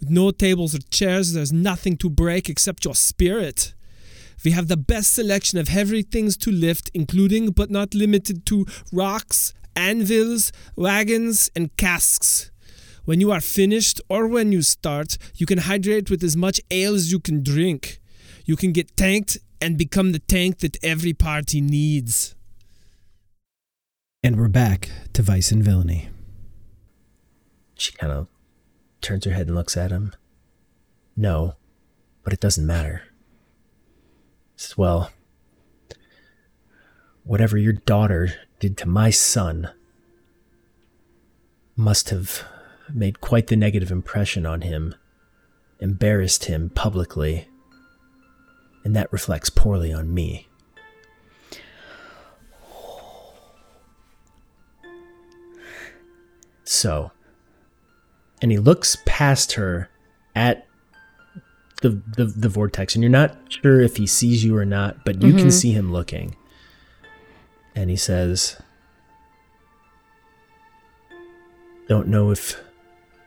With 0.00 0.10
no 0.10 0.30
tables 0.30 0.74
or 0.74 0.80
chairs, 0.90 1.32
there's 1.32 1.52
nothing 1.52 1.96
to 1.98 2.10
break 2.10 2.48
except 2.48 2.84
your 2.84 2.94
spirit. 2.94 3.72
We 4.44 4.50
have 4.50 4.68
the 4.68 4.76
best 4.76 5.14
selection 5.14 5.58
of 5.58 5.68
heavy 5.68 6.02
things 6.02 6.36
to 6.38 6.50
lift, 6.50 6.90
including 6.92 7.50
but 7.52 7.70
not 7.70 7.94
limited 7.94 8.44
to 8.46 8.66
rocks, 8.92 9.54
anvils, 9.74 10.52
wagons, 10.76 11.50
and 11.56 11.74
casks. 11.76 12.50
When 13.04 13.20
you 13.20 13.30
are 13.30 13.40
finished 13.40 14.00
or 14.08 14.26
when 14.26 14.52
you 14.52 14.62
start, 14.62 15.16
you 15.36 15.46
can 15.46 15.58
hydrate 15.58 16.10
with 16.10 16.22
as 16.22 16.36
much 16.36 16.60
ale 16.70 16.94
as 16.94 17.12
you 17.12 17.20
can 17.20 17.42
drink. 17.42 18.00
You 18.44 18.56
can 18.56 18.72
get 18.72 18.96
tanked 18.96 19.38
and 19.60 19.78
become 19.78 20.12
the 20.12 20.18
tank 20.18 20.58
that 20.58 20.82
every 20.84 21.12
party 21.12 21.60
needs. 21.60 22.35
And 24.26 24.40
we're 24.40 24.48
back 24.48 24.90
to 25.12 25.22
Vice 25.22 25.52
and 25.52 25.62
Villainy. 25.62 26.08
She 27.76 27.92
kind 27.92 28.12
of 28.12 28.26
turns 29.00 29.24
her 29.24 29.30
head 29.30 29.46
and 29.46 29.54
looks 29.54 29.76
at 29.76 29.92
him. 29.92 30.14
No, 31.16 31.54
but 32.24 32.32
it 32.32 32.40
doesn't 32.40 32.66
matter. 32.66 33.04
Says, 34.56 34.76
well, 34.76 35.12
whatever 37.22 37.56
your 37.56 37.74
daughter 37.74 38.34
did 38.58 38.76
to 38.78 38.88
my 38.88 39.10
son 39.10 39.70
must 41.76 42.10
have 42.10 42.42
made 42.92 43.20
quite 43.20 43.46
the 43.46 43.54
negative 43.54 43.92
impression 43.92 44.44
on 44.44 44.62
him, 44.62 44.96
embarrassed 45.78 46.46
him 46.46 46.68
publicly, 46.68 47.46
and 48.82 48.96
that 48.96 49.12
reflects 49.12 49.50
poorly 49.50 49.92
on 49.92 50.12
me. 50.12 50.48
So, 56.68 57.12
and 58.42 58.50
he 58.50 58.58
looks 58.58 58.96
past 59.06 59.52
her 59.52 59.88
at 60.34 60.66
the, 61.82 62.02
the 62.16 62.24
the 62.24 62.48
vortex 62.48 62.94
and 62.94 63.02
you're 63.02 63.10
not 63.10 63.36
sure 63.48 63.80
if 63.80 63.96
he 63.96 64.06
sees 64.06 64.42
you 64.42 64.56
or 64.56 64.64
not 64.64 65.04
but 65.04 65.20
you 65.20 65.32
can 65.32 65.40
mm-hmm. 65.40 65.50
see 65.50 65.72
him 65.72 65.92
looking. 65.92 66.36
And 67.74 67.90
he 67.90 67.96
says 67.96 68.60
don't 71.88 72.08
know 72.08 72.30
if 72.30 72.60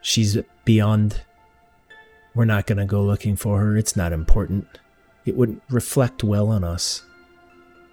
she's 0.02 0.38
beyond 0.66 1.22
we're 2.36 2.46
not 2.46 2.68
going 2.68 2.78
to 2.78 2.86
go 2.86 3.04
looking 3.04 3.36
for 3.36 3.60
her. 3.60 3.76
It's 3.76 3.96
not 3.96 4.14
important. 4.14 4.68
It 5.26 5.36
wouldn't 5.36 5.64
reflect 5.70 6.24
well 6.24 6.50
on 6.50 6.64
us 6.64 7.04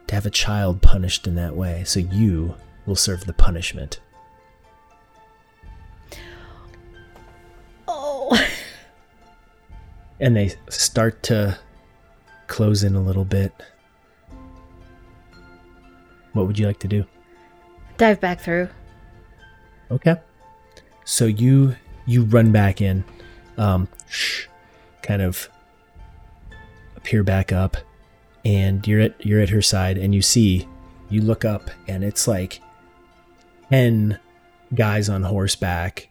to 0.06 0.14
have 0.14 0.26
a 0.26 0.30
child 0.30 0.82
punished 0.82 1.26
in 1.26 1.34
that 1.36 1.56
way. 1.56 1.84
So 1.84 2.00
you 2.00 2.54
will 2.84 2.96
serve 2.96 3.24
the 3.24 3.32
punishment 3.32 4.00
and 10.20 10.36
they 10.36 10.54
start 10.68 11.22
to 11.24 11.58
close 12.46 12.82
in 12.82 12.94
a 12.94 13.00
little 13.00 13.24
bit. 13.24 13.52
What 16.32 16.46
would 16.46 16.58
you 16.58 16.66
like 16.66 16.80
to 16.80 16.88
do? 16.88 17.04
Dive 17.96 18.20
back 18.20 18.40
through. 18.40 18.68
Okay. 19.90 20.16
So 21.04 21.26
you 21.26 21.76
you 22.06 22.24
run 22.24 22.52
back 22.52 22.80
in, 22.80 23.04
um, 23.56 23.88
shh, 24.08 24.46
kind 25.02 25.22
of 25.22 25.48
appear 26.96 27.22
back 27.22 27.52
up, 27.52 27.76
and 28.44 28.86
you're 28.86 29.00
at 29.00 29.24
you're 29.24 29.40
at 29.40 29.50
her 29.50 29.62
side, 29.62 29.98
and 29.98 30.14
you 30.14 30.22
see, 30.22 30.66
you 31.08 31.22
look 31.22 31.44
up, 31.44 31.70
and 31.86 32.02
it's 32.02 32.26
like 32.26 32.60
ten 33.70 34.18
guys 34.74 35.08
on 35.08 35.22
horseback, 35.22 36.08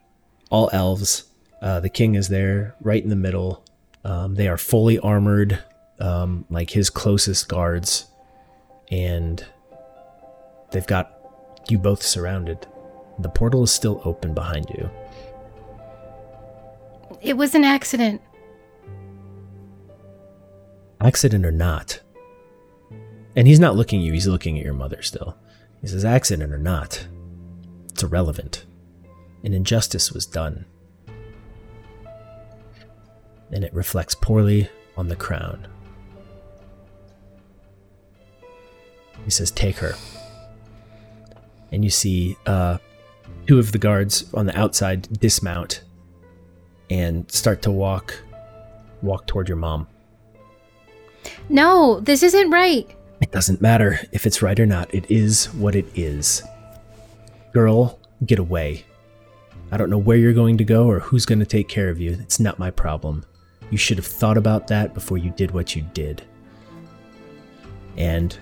all 0.49 0.69
elves. 0.71 1.25
Uh, 1.61 1.79
the 1.79 1.89
king 1.89 2.15
is 2.15 2.29
there, 2.29 2.75
right 2.81 3.03
in 3.03 3.09
the 3.09 3.15
middle. 3.15 3.64
Um, 4.05 4.35
they 4.35 4.47
are 4.47 4.57
fully 4.57 4.99
armored, 4.99 5.63
um, 5.99 6.45
like 6.51 6.69
his 6.69 6.91
closest 6.91 7.49
guards, 7.49 8.05
and 8.91 9.43
they've 10.71 10.85
got 10.85 11.11
you 11.69 11.79
both 11.79 12.03
surrounded. 12.03 12.67
The 13.17 13.29
portal 13.29 13.63
is 13.63 13.71
still 13.71 14.01
open 14.05 14.35
behind 14.35 14.69
you. 14.69 14.91
It 17.19 17.35
was 17.35 17.55
an 17.55 17.63
accident. 17.63 18.21
Accident 21.01 21.43
or 21.43 21.51
not. 21.51 21.99
And 23.35 23.47
he's 23.47 23.59
not 23.59 23.75
looking 23.75 24.01
at 24.01 24.05
you, 24.05 24.13
he's 24.13 24.27
looking 24.27 24.59
at 24.59 24.63
your 24.63 24.75
mother 24.75 25.01
still. 25.01 25.35
He 25.81 25.87
says, 25.87 26.05
accident 26.05 26.53
or 26.53 26.59
not, 26.59 27.07
it's 27.89 28.03
irrelevant. 28.03 28.65
An 29.43 29.53
injustice 29.53 30.11
was 30.11 30.27
done. 30.27 30.65
And 33.51 33.63
it 33.63 33.73
reflects 33.73 34.15
poorly 34.15 34.69
on 34.97 35.07
the 35.07 35.15
crown. 35.15 35.67
He 39.23 39.31
says, 39.31 39.51
Take 39.51 39.77
her. 39.77 39.95
And 41.71 41.83
you 41.83 41.89
see 41.89 42.37
uh, 42.45 42.77
two 43.47 43.59
of 43.59 43.71
the 43.71 43.77
guards 43.77 44.31
on 44.33 44.45
the 44.45 44.57
outside 44.57 45.19
dismount 45.19 45.81
and 46.89 47.29
start 47.31 47.61
to 47.63 47.71
walk 47.71 48.19
walk 49.01 49.27
toward 49.27 49.47
your 49.47 49.57
mom. 49.57 49.87
No, 51.49 51.99
this 51.99 52.23
isn't 52.23 52.49
right. 52.49 52.89
It 53.21 53.31
doesn't 53.31 53.61
matter 53.61 53.99
if 54.11 54.25
it's 54.25 54.41
right 54.41 54.59
or 54.59 54.65
not. 54.65 54.93
It 54.93 55.09
is 55.09 55.47
what 55.53 55.75
it 55.75 55.85
is. 55.95 56.43
Girl, 57.53 57.99
get 58.25 58.39
away. 58.39 58.85
I 59.71 59.77
don't 59.77 59.89
know 59.89 59.97
where 59.97 60.17
you're 60.17 60.33
going 60.33 60.57
to 60.57 60.63
go 60.63 60.87
or 60.87 60.99
who's 60.99 61.25
going 61.25 61.39
to 61.39 61.45
take 61.45 61.67
care 61.67 61.89
of 61.89 61.99
you. 61.99 62.17
It's 62.21 62.39
not 62.39 62.59
my 62.59 62.71
problem. 62.71 63.25
You 63.71 63.77
should 63.77 63.97
have 63.97 64.05
thought 64.05 64.37
about 64.37 64.67
that 64.67 64.93
before 64.93 65.17
you 65.17 65.31
did 65.31 65.51
what 65.51 65.75
you 65.75 65.83
did. 65.93 66.21
And 67.97 68.37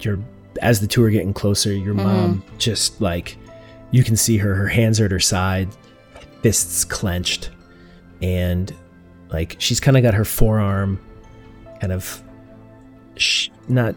you're 0.00 0.18
as 0.62 0.80
the 0.80 0.86
two 0.86 1.02
are 1.02 1.10
getting 1.10 1.34
closer, 1.34 1.72
your 1.72 1.94
mm-hmm. 1.94 2.04
mom 2.04 2.44
just 2.58 3.00
like 3.00 3.36
you 3.90 4.04
can 4.04 4.16
see 4.16 4.36
her 4.38 4.54
her 4.54 4.68
hands 4.68 5.00
are 5.00 5.06
at 5.06 5.10
her 5.10 5.20
side, 5.20 5.68
fists 6.42 6.84
clenched, 6.84 7.50
and 8.22 8.74
like 9.30 9.56
she's 9.58 9.80
kind 9.80 9.96
of 9.96 10.02
got 10.02 10.14
her 10.14 10.24
forearm 10.24 11.00
kind 11.80 11.92
of 11.92 12.22
sh- 13.16 13.48
not 13.68 13.94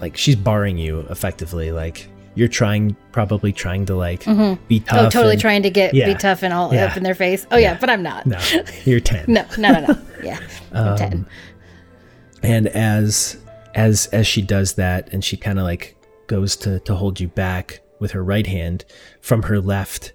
like 0.00 0.16
she's 0.16 0.36
barring 0.36 0.78
you 0.78 1.00
effectively 1.10 1.72
like 1.72 2.08
you're 2.38 2.48
trying 2.48 2.96
probably 3.12 3.52
trying 3.52 3.84
to 3.86 3.94
like 3.96 4.24
be 4.68 4.80
tough 4.80 4.98
oh, 5.06 5.10
totally 5.10 5.32
and- 5.32 5.40
trying 5.40 5.62
to 5.64 5.70
get 5.70 5.92
Yeah. 5.92 6.06
be 6.06 6.14
tough 6.14 6.42
and 6.42 6.52
all 6.54 6.72
Yeah. 6.72 6.86
up 6.86 6.96
in 6.96 7.02
their 7.02 7.14
face. 7.14 7.46
Oh 7.50 7.56
yeah, 7.56 7.72
Yeah. 7.72 7.78
but 7.80 7.90
I'm 7.90 8.02
not. 8.02 8.26
no 8.26 8.38
you're 8.84 9.00
10 9.00 9.24
no, 9.28 9.44
no, 9.58 9.72
no. 9.72 9.80
no. 9.80 9.98
Yeah, 10.22 10.38
I'm 10.72 10.96
ten. 10.96 11.12
Um, 11.12 11.26
and 12.42 12.66
as 12.68 13.36
as 13.74 14.06
as 14.06 14.26
she 14.26 14.42
does 14.42 14.74
that 14.74 15.12
and 15.12 15.24
she 15.24 15.36
kind 15.36 15.58
of 15.58 15.64
like 15.64 15.96
goes 16.26 16.56
to 16.56 16.80
to 16.80 16.94
hold 16.94 17.20
you 17.20 17.28
back 17.28 17.80
with 18.00 18.12
her 18.12 18.22
right 18.24 18.46
hand 18.46 18.84
from 19.20 19.42
her 19.42 19.60
left 19.60 20.12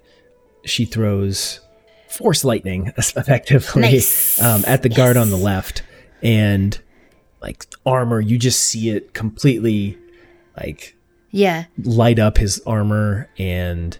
she 0.64 0.84
throws 0.84 1.60
force 2.08 2.44
lightning 2.44 2.92
effectively 2.96 3.82
Nice. 3.82 4.40
um, 4.42 4.62
at 4.66 4.82
the 4.82 4.88
guard 4.88 5.16
on 5.16 5.30
the 5.30 5.36
left 5.36 5.82
and 6.22 6.78
like 7.42 7.64
armor 7.84 8.20
you 8.20 8.38
just 8.38 8.60
see 8.60 8.90
it 8.90 9.12
completely 9.14 9.98
like 10.56 10.96
Yeah. 11.34 11.64
light 11.82 12.18
up 12.20 12.38
his 12.38 12.60
armor 12.64 13.28
and 13.38 13.98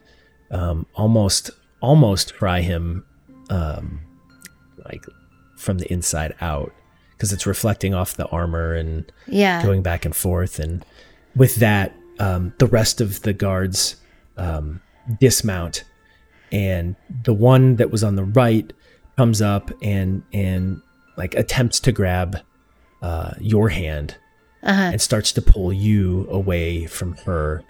um, 0.53 0.87
almost 0.95 1.50
almost 1.82 2.32
fry 2.32 2.61
him 2.61 3.04
um, 3.50 4.00
like 4.85 5.04
from 5.56 5.78
the 5.78 5.93
inside 5.93 6.35
out 6.41 6.73
because 7.13 7.32
it's 7.32 7.47
reflecting 7.47 7.93
off 7.95 8.17
the 8.17 8.26
armor 8.28 8.73
and 8.75 9.11
Yeah. 9.26 9.63
going 9.65 9.82
back 9.82 10.04
and 10.04 10.15
forth 10.15 10.58
and 10.61 10.85
with 11.35 11.56
that 11.56 11.93
um, 12.21 12.52
the 12.58 12.67
rest 12.67 13.00
of 13.00 13.23
the 13.23 13.32
guards 13.32 13.97
um, 14.37 14.80
dismount 15.21 15.82
and 16.52 16.95
the 17.25 17.35
one 17.35 17.76
that 17.76 17.91
was 17.91 18.04
on 18.04 18.15
the 18.15 18.25
right 18.25 18.73
comes 19.17 19.43
up 19.43 19.71
and 19.82 20.23
and 20.32 20.80
like 21.17 21.35
attempts 21.35 21.80
to 21.80 21.91
grab 21.93 22.39
uh, 23.02 23.32
your 23.41 23.69
hand 23.71 24.17
Uh-huh. 24.65 24.91
and 24.93 25.00
starts 25.00 25.31
to 25.33 25.43
pull 25.43 25.73
you 25.73 26.27
away 26.31 26.87
from 26.87 27.15
her 27.27 27.63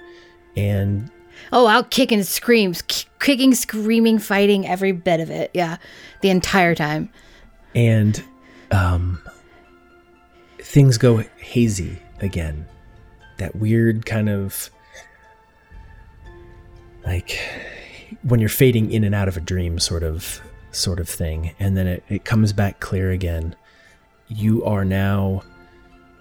and 0.57 1.11
Oh, 1.53 1.67
out 1.67 1.91
kicking, 1.91 2.23
screams, 2.23 2.83
k- 2.83 3.07
kicking, 3.19 3.55
screaming, 3.55 4.21
fighting, 4.21 4.67
every 4.69 4.93
bit 4.93 5.19
of 5.19 5.31
it. 5.31 5.51
Yeah, 5.53 5.79
the 6.21 6.31
entire 6.31 6.75
time. 6.77 7.11
and 7.75 8.23
um 8.71 9.21
things 10.61 10.97
go 10.97 11.19
hazy 11.39 11.99
again 12.21 12.67
that 13.39 13.55
weird 13.57 14.07
kind 14.07 14.29
of 14.29 14.71
like 17.05 17.39
when 18.23 18.41
you're 18.41 18.49
fading 18.49 18.91
in 18.91 19.05
and 19.05 19.15
out 19.15 19.29
of 19.29 19.37
a 19.37 19.41
dream 19.41 19.79
sort 19.79 20.03
of 20.03 20.41
sort 20.73 20.99
of 21.01 21.09
thing 21.09 21.55
and 21.61 21.77
then 21.77 21.87
it, 21.87 22.03
it 22.09 22.25
comes 22.25 22.53
back 22.53 22.81
clear 22.81 23.11
again 23.11 23.55
you 24.29 24.65
are 24.65 24.85
now 24.85 25.43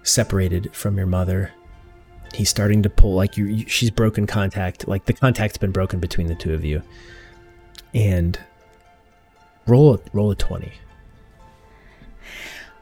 separated 0.04 0.74
from 0.76 0.98
your 0.98 1.08
mother 1.08 1.52
he's 2.34 2.50
starting 2.50 2.82
to 2.82 2.90
pull 2.90 3.14
like 3.14 3.38
you, 3.38 3.46
you 3.46 3.68
she's 3.68 3.92
broken 3.92 4.28
contact 4.28 4.88
like 4.88 5.06
the 5.06 5.14
contact's 5.14 5.58
been 5.58 5.72
broken 5.72 6.00
between 6.00 6.28
the 6.28 6.36
two 6.36 6.54
of 6.54 6.66
you 6.66 6.82
and 7.94 8.40
roll 9.68 9.96
a 9.96 10.00
roll 10.14 10.32
a 10.32 10.36
20 10.36 10.72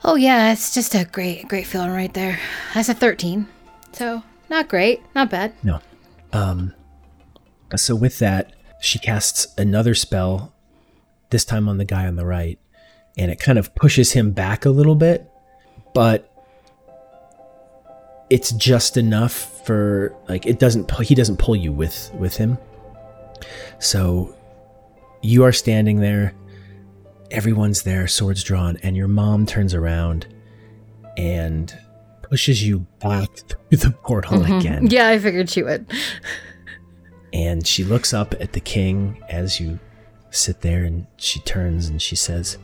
Oh 0.04 0.16
yeah, 0.16 0.52
it's 0.52 0.74
just 0.74 0.96
a 0.96 1.06
great, 1.06 1.48
great 1.48 1.68
feeling 1.68 1.92
right 1.92 2.14
there. 2.14 2.40
That's 2.74 2.90
a 2.90 2.94
thirteen, 2.94 3.48
so 3.92 4.24
not 4.50 4.68
great, 4.68 5.02
not 5.14 5.30
bad. 5.30 5.54
No. 5.64 5.80
Um 6.34 6.74
so 7.76 7.96
with 7.96 8.20
that, 8.20 8.54
she 8.82 8.98
casts 9.00 9.48
another 9.58 9.94
spell, 9.94 10.54
this 11.30 11.46
time 11.46 11.70
on 11.70 11.78
the 11.78 11.86
guy 11.86 12.08
on 12.08 12.16
the 12.16 12.26
right, 12.26 12.60
and 13.16 13.30
it 13.30 13.40
kind 13.40 13.60
of 13.60 13.76
pushes 13.76 14.14
him 14.14 14.32
back 14.32 14.66
a 14.66 14.72
little 14.72 14.96
bit, 14.96 15.30
but 15.94 16.31
it's 18.32 18.54
just 18.54 18.96
enough 18.96 19.65
for 19.65 20.15
like 20.30 20.46
it 20.46 20.58
doesn't 20.58 20.89
he 21.02 21.13
doesn't 21.13 21.36
pull 21.38 21.56
you 21.56 21.72
with 21.74 22.10
with 22.13 22.38
him. 22.38 22.58
So 23.80 24.34
you 25.22 25.44
are 25.44 25.52
standing 25.52 26.00
there, 26.00 26.34
everyone's 27.30 27.84
there, 27.84 28.08
swords 28.08 28.41
drawn, 28.41 28.78
and 28.84 28.96
your 28.96 29.10
mom 29.10 29.46
turns 29.46 29.74
around 29.74 30.28
and 31.17 31.78
pushes 32.22 32.65
you 32.65 32.80
back 33.00 33.30
through 33.36 33.78
the 33.78 33.91
portal 33.91 34.39
mm-hmm. 34.39 34.60
again 34.60 34.88
Yeah, 34.88 35.10
I 35.10 35.20
figured 35.20 35.50
she 35.50 35.62
would. 35.62 35.91
and 37.34 37.67
she 37.67 37.84
looks 37.84 38.13
up 38.13 38.34
at 38.39 38.54
the 38.54 38.62
king 38.62 39.22
as 39.28 39.60
you 39.60 39.78
sit 40.30 40.62
there 40.62 40.86
and 40.86 41.06
she 41.17 41.41
turns 41.41 41.89
and 41.89 42.02
she 42.02 42.15
says 42.15 42.58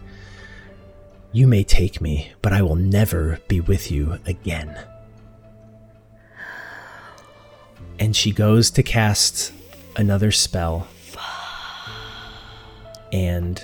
you 1.34 1.46
may 1.46 1.66
take 1.66 2.00
me 2.00 2.32
but 2.42 2.54
i 2.54 2.62
will 2.62 2.76
never 2.76 3.40
be 3.50 3.60
with 3.60 3.92
you 3.92 4.18
again 4.26 4.78
and 8.00 8.16
she 8.16 8.32
goes 8.32 8.72
to 8.72 8.84
cast 8.84 9.54
another 9.96 10.32
spell. 10.32 10.88
And 13.12 13.64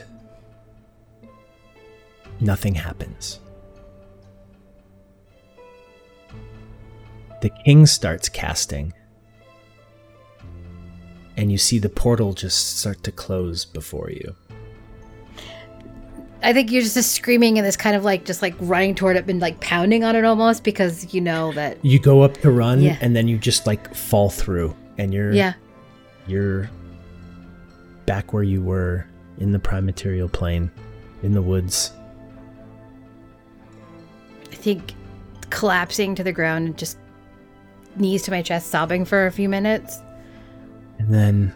nothing 2.40 2.76
happens. 2.76 3.40
The 7.42 7.50
king 7.66 7.86
starts 7.86 8.30
casting. 8.30 8.94
And 11.36 11.52
you 11.52 11.58
see 11.58 11.78
the 11.78 11.90
portal 11.90 12.34
just 12.34 12.80
start 12.80 13.04
to 13.04 13.12
close 13.12 13.66
before 13.66 14.10
you. 14.12 14.36
I 16.44 16.52
think 16.54 16.72
you're 16.72 16.82
just 16.82 17.12
screaming 17.14 17.58
and 17.58 17.66
this 17.66 17.78
kind 17.78 17.96
of 17.96 18.04
like 18.04 18.26
just 18.26 18.42
like 18.42 18.54
running 18.60 18.96
toward 18.96 19.16
it 19.16 19.30
and 19.30 19.40
like 19.40 19.60
pounding 19.62 20.04
on 20.04 20.16
it 20.16 20.26
almost 20.26 20.64
because 20.64 21.14
you 21.14 21.22
know 21.22 21.54
that. 21.54 21.84
You 21.86 22.00
go 22.00 22.22
up 22.22 22.38
to 22.42 22.52
run 22.52 22.82
Yeah. 22.82 22.98
and 23.02 23.16
then 23.16 23.28
you 23.28 23.38
just 23.38 23.66
like 23.66 23.94
fall 23.96 24.30
through 24.30 24.76
and 24.98 25.14
you're 25.14 25.32
Yeah. 25.32 25.54
you're 26.28 26.70
back 28.06 28.34
where 28.34 28.44
you 28.44 28.62
were 28.62 29.06
in 29.38 29.52
the 29.54 29.60
prime 29.60 29.86
material 29.86 30.28
plane 30.28 30.70
in 31.24 31.32
the 31.34 31.42
woods. 31.42 31.92
I 34.52 34.56
think 34.56 34.94
collapsing 35.50 36.16
to 36.16 36.24
the 36.24 36.34
ground 36.34 36.68
and 36.68 36.78
just 36.78 36.98
knees 37.96 38.24
to 38.24 38.32
my 38.32 38.42
chest, 38.42 38.68
sobbing 38.70 39.06
for 39.06 39.28
a 39.28 39.32
few 39.32 39.48
minutes. 39.48 40.00
And 41.00 41.14
then 41.14 41.54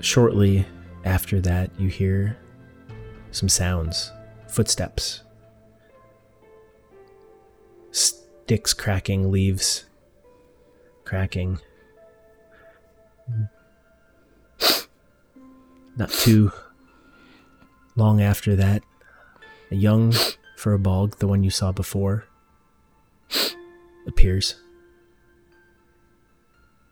shortly 0.00 0.66
after 1.08 1.40
that 1.40 1.70
you 1.80 1.88
hear 1.88 2.36
some 3.30 3.48
sounds, 3.48 4.12
footsteps. 4.46 5.22
Sticks 7.90 8.74
cracking, 8.74 9.30
leaves 9.30 9.86
cracking. 11.04 11.60
Not 15.96 16.10
too 16.10 16.52
long 17.96 18.20
after 18.20 18.54
that, 18.54 18.82
a 19.70 19.76
young 19.76 20.12
furbolg, 20.56 21.16
the 21.16 21.26
one 21.26 21.42
you 21.42 21.50
saw 21.50 21.72
before, 21.72 22.26
appears. 24.06 24.56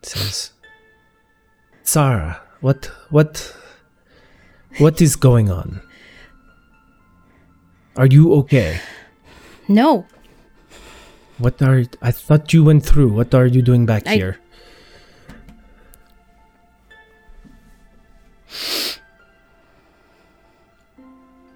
It 0.03 0.07
Says, 0.09 0.53
Sarah, 1.83 2.41
what, 2.61 2.87
what, 3.11 3.55
what 4.79 5.01
is 5.01 5.17
going 5.17 5.51
on? 5.51 5.81
Are 7.97 8.07
you 8.07 8.35
okay? 8.45 8.81
No. 9.69 10.05
What 11.39 11.63
are. 11.63 11.85
I 12.03 12.11
thought 12.11 12.53
you 12.53 12.63
went 12.63 12.85
through. 12.85 13.09
What 13.09 13.35
are 13.35 13.47
you 13.47 13.63
doing 13.63 13.87
back 13.87 14.07
I, 14.07 14.17
here? 14.17 14.39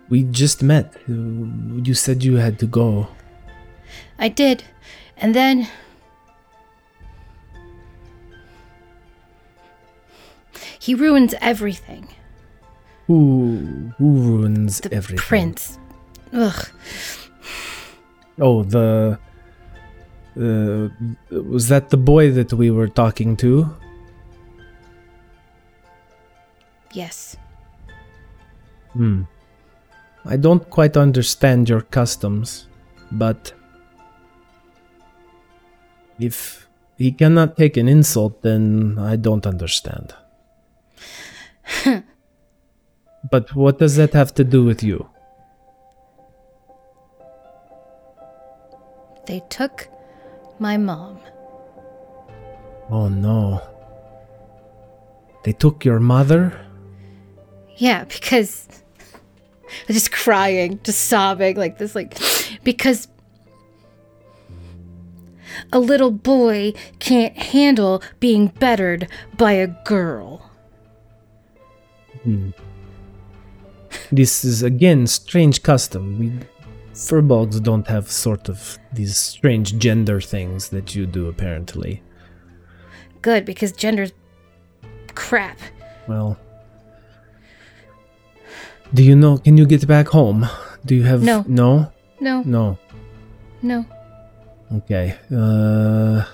We 0.09 0.25
just 0.25 0.63
met. 0.63 0.97
You 1.07 1.95
said 1.95 2.25
you 2.25 2.37
had 2.37 2.59
to 2.61 2.67
go. 2.67 3.09
I 4.19 4.29
did. 4.29 4.65
And 5.19 5.35
then. 5.35 5.69
He 10.79 10.95
ruins 10.95 11.35
everything. 11.41 12.09
Who 13.11 13.91
who 13.99 14.09
ruins 14.23 14.81
The 14.81 14.95
everything? 14.95 15.27
prince. 15.27 15.81
Ugh. 16.33 16.69
Oh, 18.39 18.63
the. 18.63 19.19
Uh, 20.39 20.89
was 21.43 21.67
that 21.67 21.91
the 21.91 21.97
boy 21.97 22.31
that 22.31 22.53
we 22.53 22.71
were 22.71 22.87
talking 22.87 23.37
to? 23.39 23.67
Yes. 26.93 27.37
Hmm. 28.93 29.23
I 30.25 30.37
don't 30.37 30.71
quite 30.71 30.97
understand 30.97 31.69
your 31.69 31.81
customs, 31.81 32.69
but 33.11 33.53
if 36.21 36.69
he 36.97 37.11
cannot 37.11 37.57
take 37.57 37.77
an 37.77 37.89
insult, 37.89 38.43
then 38.43 38.99
I 39.01 39.17
don't 39.17 39.47
understand. 39.49 40.15
but 43.29 43.55
what 43.55 43.79
does 43.79 43.97
that 43.97 44.13
have 44.13 44.33
to 44.35 44.45
do 44.45 44.65
with 44.65 44.83
you? 44.83 45.09
They 49.27 49.43
took 49.49 49.89
my 50.59 50.77
mom. 50.77 51.19
Oh 52.91 53.09
no. 53.09 53.63
They 55.45 55.53
took 55.53 55.85
your 55.85 56.01
mother? 56.01 56.67
Yeah, 57.77 58.05
because 58.05 58.69
just 59.87 60.13
crying, 60.13 60.81
just 60.83 61.03
sobbing 61.09 61.57
like 61.57 61.79
this, 61.79 61.95
like 61.95 62.19
because 62.65 63.09
a 65.73 65.79
little 65.79 66.11
boy 66.11 66.73
can't 66.99 67.37
handle 67.37 68.03
being 68.19 68.49
bettered 68.49 69.09
by 69.37 69.53
a 69.53 69.69
girl. 69.85 70.51
Hmm. 72.23 72.51
This 74.13 74.45
is 74.45 74.63
again 74.63 75.07
strange 75.07 75.63
custom. 75.63 76.19
We 76.19 76.33
furbolgs 76.95 77.63
don't 77.63 77.87
have 77.87 78.11
sort 78.11 78.49
of 78.49 78.79
these 78.93 79.17
strange 79.17 79.79
gender 79.79 80.21
things 80.21 80.69
that 80.71 80.95
you 80.95 81.07
do 81.07 81.29
apparently. 81.29 82.03
Good, 83.23 83.45
because 83.45 83.73
gender's 83.73 84.13
crap. 85.15 85.59
Well, 86.09 86.37
do 88.93 89.03
you 89.05 89.15
know? 89.15 89.39
Can 89.39 89.57
you 89.57 89.67
get 89.67 89.87
back 89.87 90.09
home? 90.09 90.47
Do 90.85 90.95
you 90.95 91.05
have 91.05 91.23
No. 91.23 91.45
No. 91.47 91.93
No, 92.21 92.43
No. 92.43 92.79
no. 93.63 93.85
Okay. 94.73 95.17
Uh, 95.35 96.25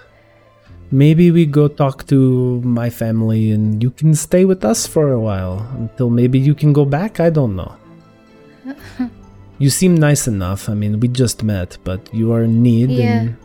maybe 0.90 1.30
we 1.30 1.46
go 1.46 1.68
talk 1.68 2.06
to 2.08 2.60
my 2.62 2.90
family, 2.90 3.50
and 3.50 3.82
you 3.82 3.90
can 3.90 4.14
stay 4.14 4.44
with 4.44 4.64
us 4.64 4.86
for 4.86 5.12
a 5.12 5.20
while 5.20 5.66
until 5.78 6.10
maybe 6.10 6.38
you 6.38 6.54
can 6.54 6.72
go 6.72 6.84
back. 6.84 7.20
I 7.20 7.30
don't 7.30 7.56
know. 7.56 7.74
you 9.58 9.70
seem 9.70 9.94
nice 9.94 10.26
enough. 10.26 10.68
I 10.68 10.74
mean, 10.74 11.00
we 11.00 11.08
just 11.08 11.42
met, 11.42 11.78
but 11.84 12.00
you 12.14 12.32
are 12.32 12.42
in 12.42 12.62
need, 12.62 12.90
Yeah. 12.90 13.04
and 13.20 13.36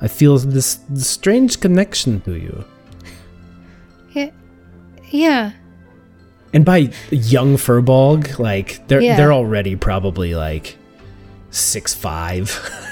I 0.00 0.08
feel 0.08 0.38
this, 0.38 0.76
this 0.88 1.06
strange 1.08 1.60
connection 1.60 2.20
to 2.22 2.34
you. 2.38 2.64
Yeah. 4.12 4.30
Yeah. 5.10 5.52
And 6.52 6.64
by 6.64 6.90
young 7.10 7.56
furbolg, 7.56 8.38
like 8.38 8.86
they're 8.88 9.00
Yeah. 9.00 9.16
they're 9.16 9.32
already 9.32 9.76
probably 9.76 10.34
like 10.34 10.76
six 11.50 11.94
five. 11.94 12.50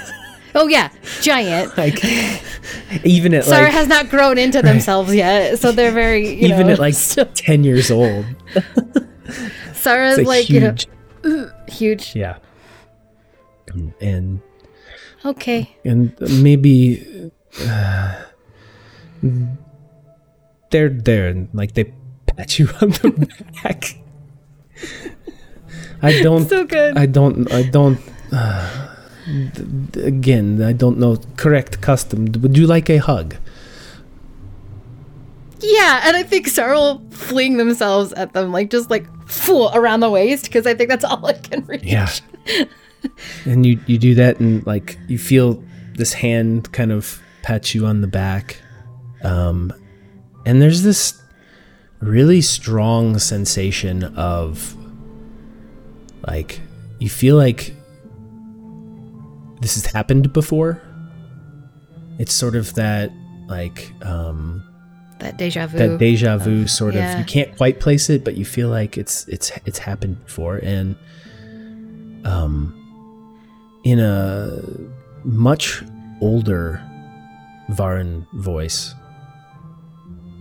Oh 0.61 0.67
yeah, 0.67 0.91
giant. 1.21 1.77
like 1.77 2.03
even 3.05 3.33
at 3.33 3.45
Sarah 3.45 3.63
like 3.63 3.71
has 3.71 3.87
not 3.87 4.09
grown 4.09 4.37
into 4.37 4.61
themselves 4.61 5.15
yet, 5.15 5.57
so 5.57 5.71
they're 5.71 5.93
very 5.93 6.27
you 6.35 6.49
even 6.53 6.67
know, 6.67 6.73
at 6.73 6.79
like 6.79 6.95
still- 6.95 7.25
ten 7.33 7.63
years 7.63 7.89
old. 7.89 8.25
Sarah's 9.73 10.17
like 10.17 10.27
like 10.27 10.49
you 10.49 10.59
know 10.59 10.75
huge. 10.75 10.87
huge. 11.69 12.15
Yeah. 12.15 12.37
And 14.01 14.41
Okay. 15.23 15.75
and 15.85 16.11
maybe 16.19 17.31
uh, 17.65 18.23
they're 20.71 20.89
there 20.89 21.27
and 21.29 21.47
like 21.53 21.73
they 21.73 21.93
pat 22.25 22.59
you 22.59 22.67
on 22.81 22.89
the 22.89 23.29
back. 23.63 23.95
I 26.01 26.21
don't 26.21 26.47
So 26.49 26.65
good. 26.65 26.97
I 26.97 27.05
don't. 27.05 27.51
I 27.51 27.63
don't. 27.63 27.99
Uh, 28.31 28.88
again, 29.95 30.61
I 30.61 30.73
don't 30.73 30.97
know 30.97 31.17
correct 31.37 31.81
custom. 31.81 32.27
Would 32.41 32.57
you 32.57 32.67
like 32.67 32.89
a 32.89 32.97
hug? 32.97 33.35
Yeah, 35.61 36.01
and 36.05 36.15
I 36.15 36.23
think 36.23 36.49
will 36.57 37.01
fling 37.11 37.57
themselves 37.57 38.13
at 38.13 38.33
them, 38.33 38.51
like 38.51 38.69
just 38.69 38.89
like 38.89 39.05
full 39.27 39.71
around 39.73 39.99
the 39.99 40.09
waist, 40.09 40.45
because 40.45 40.65
I 40.65 40.73
think 40.73 40.89
that's 40.89 41.03
all 41.03 41.25
I 41.25 41.33
can 41.33 41.65
reach. 41.65 41.83
Yeah. 41.83 42.09
and 43.45 43.65
you 43.65 43.79
you 43.85 43.97
do 43.97 44.15
that, 44.15 44.39
and 44.39 44.65
like 44.65 44.97
you 45.07 45.17
feel 45.17 45.63
this 45.95 46.13
hand 46.13 46.71
kind 46.71 46.91
of 46.91 47.21
pat 47.41 47.75
you 47.75 47.85
on 47.85 48.01
the 48.01 48.07
back, 48.07 48.61
um, 49.23 49.73
and 50.45 50.61
there's 50.61 50.83
this 50.83 51.21
really 51.99 52.41
strong 52.41 53.19
sensation 53.19 54.03
of 54.15 54.77
like 56.25 56.61
you 56.99 57.09
feel 57.09 57.35
like 57.35 57.73
this 59.61 59.75
has 59.75 59.85
happened 59.85 60.31
before. 60.33 60.81
It's 62.17 62.33
sort 62.33 62.55
of 62.55 62.73
that 62.75 63.11
like 63.47 63.91
um 64.03 64.63
That 65.19 65.37
deja 65.37 65.67
vu. 65.67 65.77
that 65.77 65.97
deja 65.99 66.37
vu 66.37 66.67
sort 66.67 66.95
of 66.95 67.19
you 67.19 67.25
can't 67.25 67.55
quite 67.57 67.79
place 67.79 68.09
it 68.09 68.23
but 68.23 68.35
you 68.35 68.45
feel 68.45 68.69
like 68.69 68.97
it's 68.97 69.27
it's 69.27 69.51
it's 69.65 69.79
happened 69.79 70.23
before 70.25 70.57
and 70.57 70.95
um 72.25 72.75
in 73.83 73.99
a 73.99 74.61
much 75.23 75.83
older 76.21 76.81
Varan 77.71 78.25
voice 78.33 78.93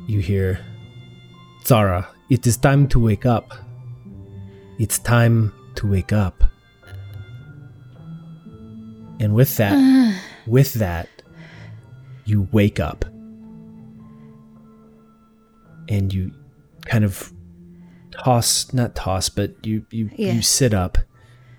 you 0.06 0.20
hear 0.20 0.60
Zara 1.64 2.08
it 2.28 2.46
is 2.46 2.56
time 2.56 2.88
to 2.88 3.00
wake 3.00 3.24
up 3.26 3.54
it's 4.78 4.98
time 4.98 5.52
to 5.76 5.86
wake 5.90 6.12
up 6.12 6.44
and 9.20 9.34
with 9.34 9.56
that 9.56 10.20
with 10.46 10.74
that 10.74 11.08
you 12.24 12.48
wake 12.52 12.78
up 12.80 13.04
and 15.88 16.12
you 16.12 16.32
kind 16.86 17.04
of 17.04 17.32
toss 18.10 18.72
not 18.72 18.94
toss 18.94 19.28
but 19.28 19.54
you 19.66 19.84
you, 19.90 20.10
Yeah. 20.16 20.32
you 20.32 20.42
sit 20.42 20.74
up 20.74 20.98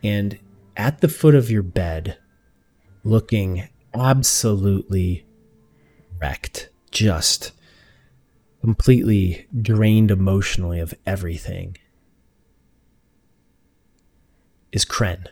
and 0.04 0.38
at 0.78 1.02
the 1.02 1.08
foot 1.08 1.36
of 1.36 1.50
your 1.52 1.64
bed 1.64 2.18
looking 3.04 3.68
absolutely 3.94 5.26
wrecked 6.22 6.70
just 6.92 7.52
completely 8.62 9.48
drained 9.62 10.12
emotionally 10.12 10.80
of 10.80 10.94
everything 11.06 11.78
is 14.72 14.86
Kren. 14.86 15.26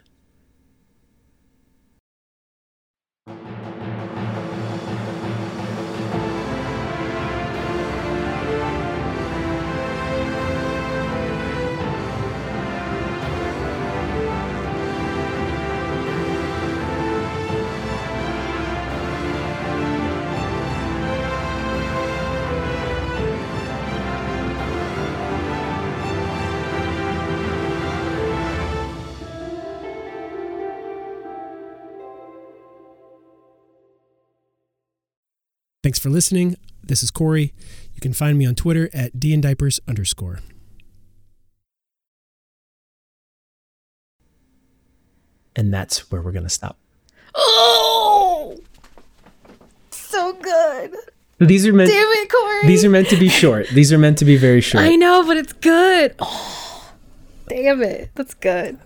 Thanks 35.88 35.98
for 35.98 36.10
listening. 36.10 36.58
This 36.84 37.02
is 37.02 37.10
Corey. 37.10 37.54
You 37.94 38.02
can 38.02 38.12
find 38.12 38.36
me 38.36 38.44
on 38.44 38.54
Twitter 38.54 38.90
at 38.92 39.14
dndiapers 39.14 39.80
underscore. 39.88 40.40
And 45.56 45.72
that's 45.72 46.12
where 46.12 46.20
we're 46.20 46.32
going 46.32 46.42
to 46.42 46.50
stop. 46.50 46.76
Oh, 47.34 48.60
so 49.90 50.34
good. 50.34 50.94
These 51.38 51.66
are 51.66 51.72
meant 51.72 51.88
Damn 51.88 52.06
it, 52.06 52.30
Corey. 52.30 52.66
these 52.66 52.84
are 52.84 52.90
meant 52.90 53.08
to 53.08 53.16
be 53.16 53.30
short. 53.30 53.68
These 53.68 53.90
are 53.90 53.98
meant 53.98 54.18
to 54.18 54.26
be 54.26 54.36
very 54.36 54.60
short. 54.60 54.84
I 54.84 54.94
know, 54.94 55.24
but 55.26 55.38
it's 55.38 55.54
good. 55.54 56.16
Oh, 56.18 56.92
damn 57.48 57.80
it. 57.80 58.10
That's 58.14 58.34
good. 58.34 58.78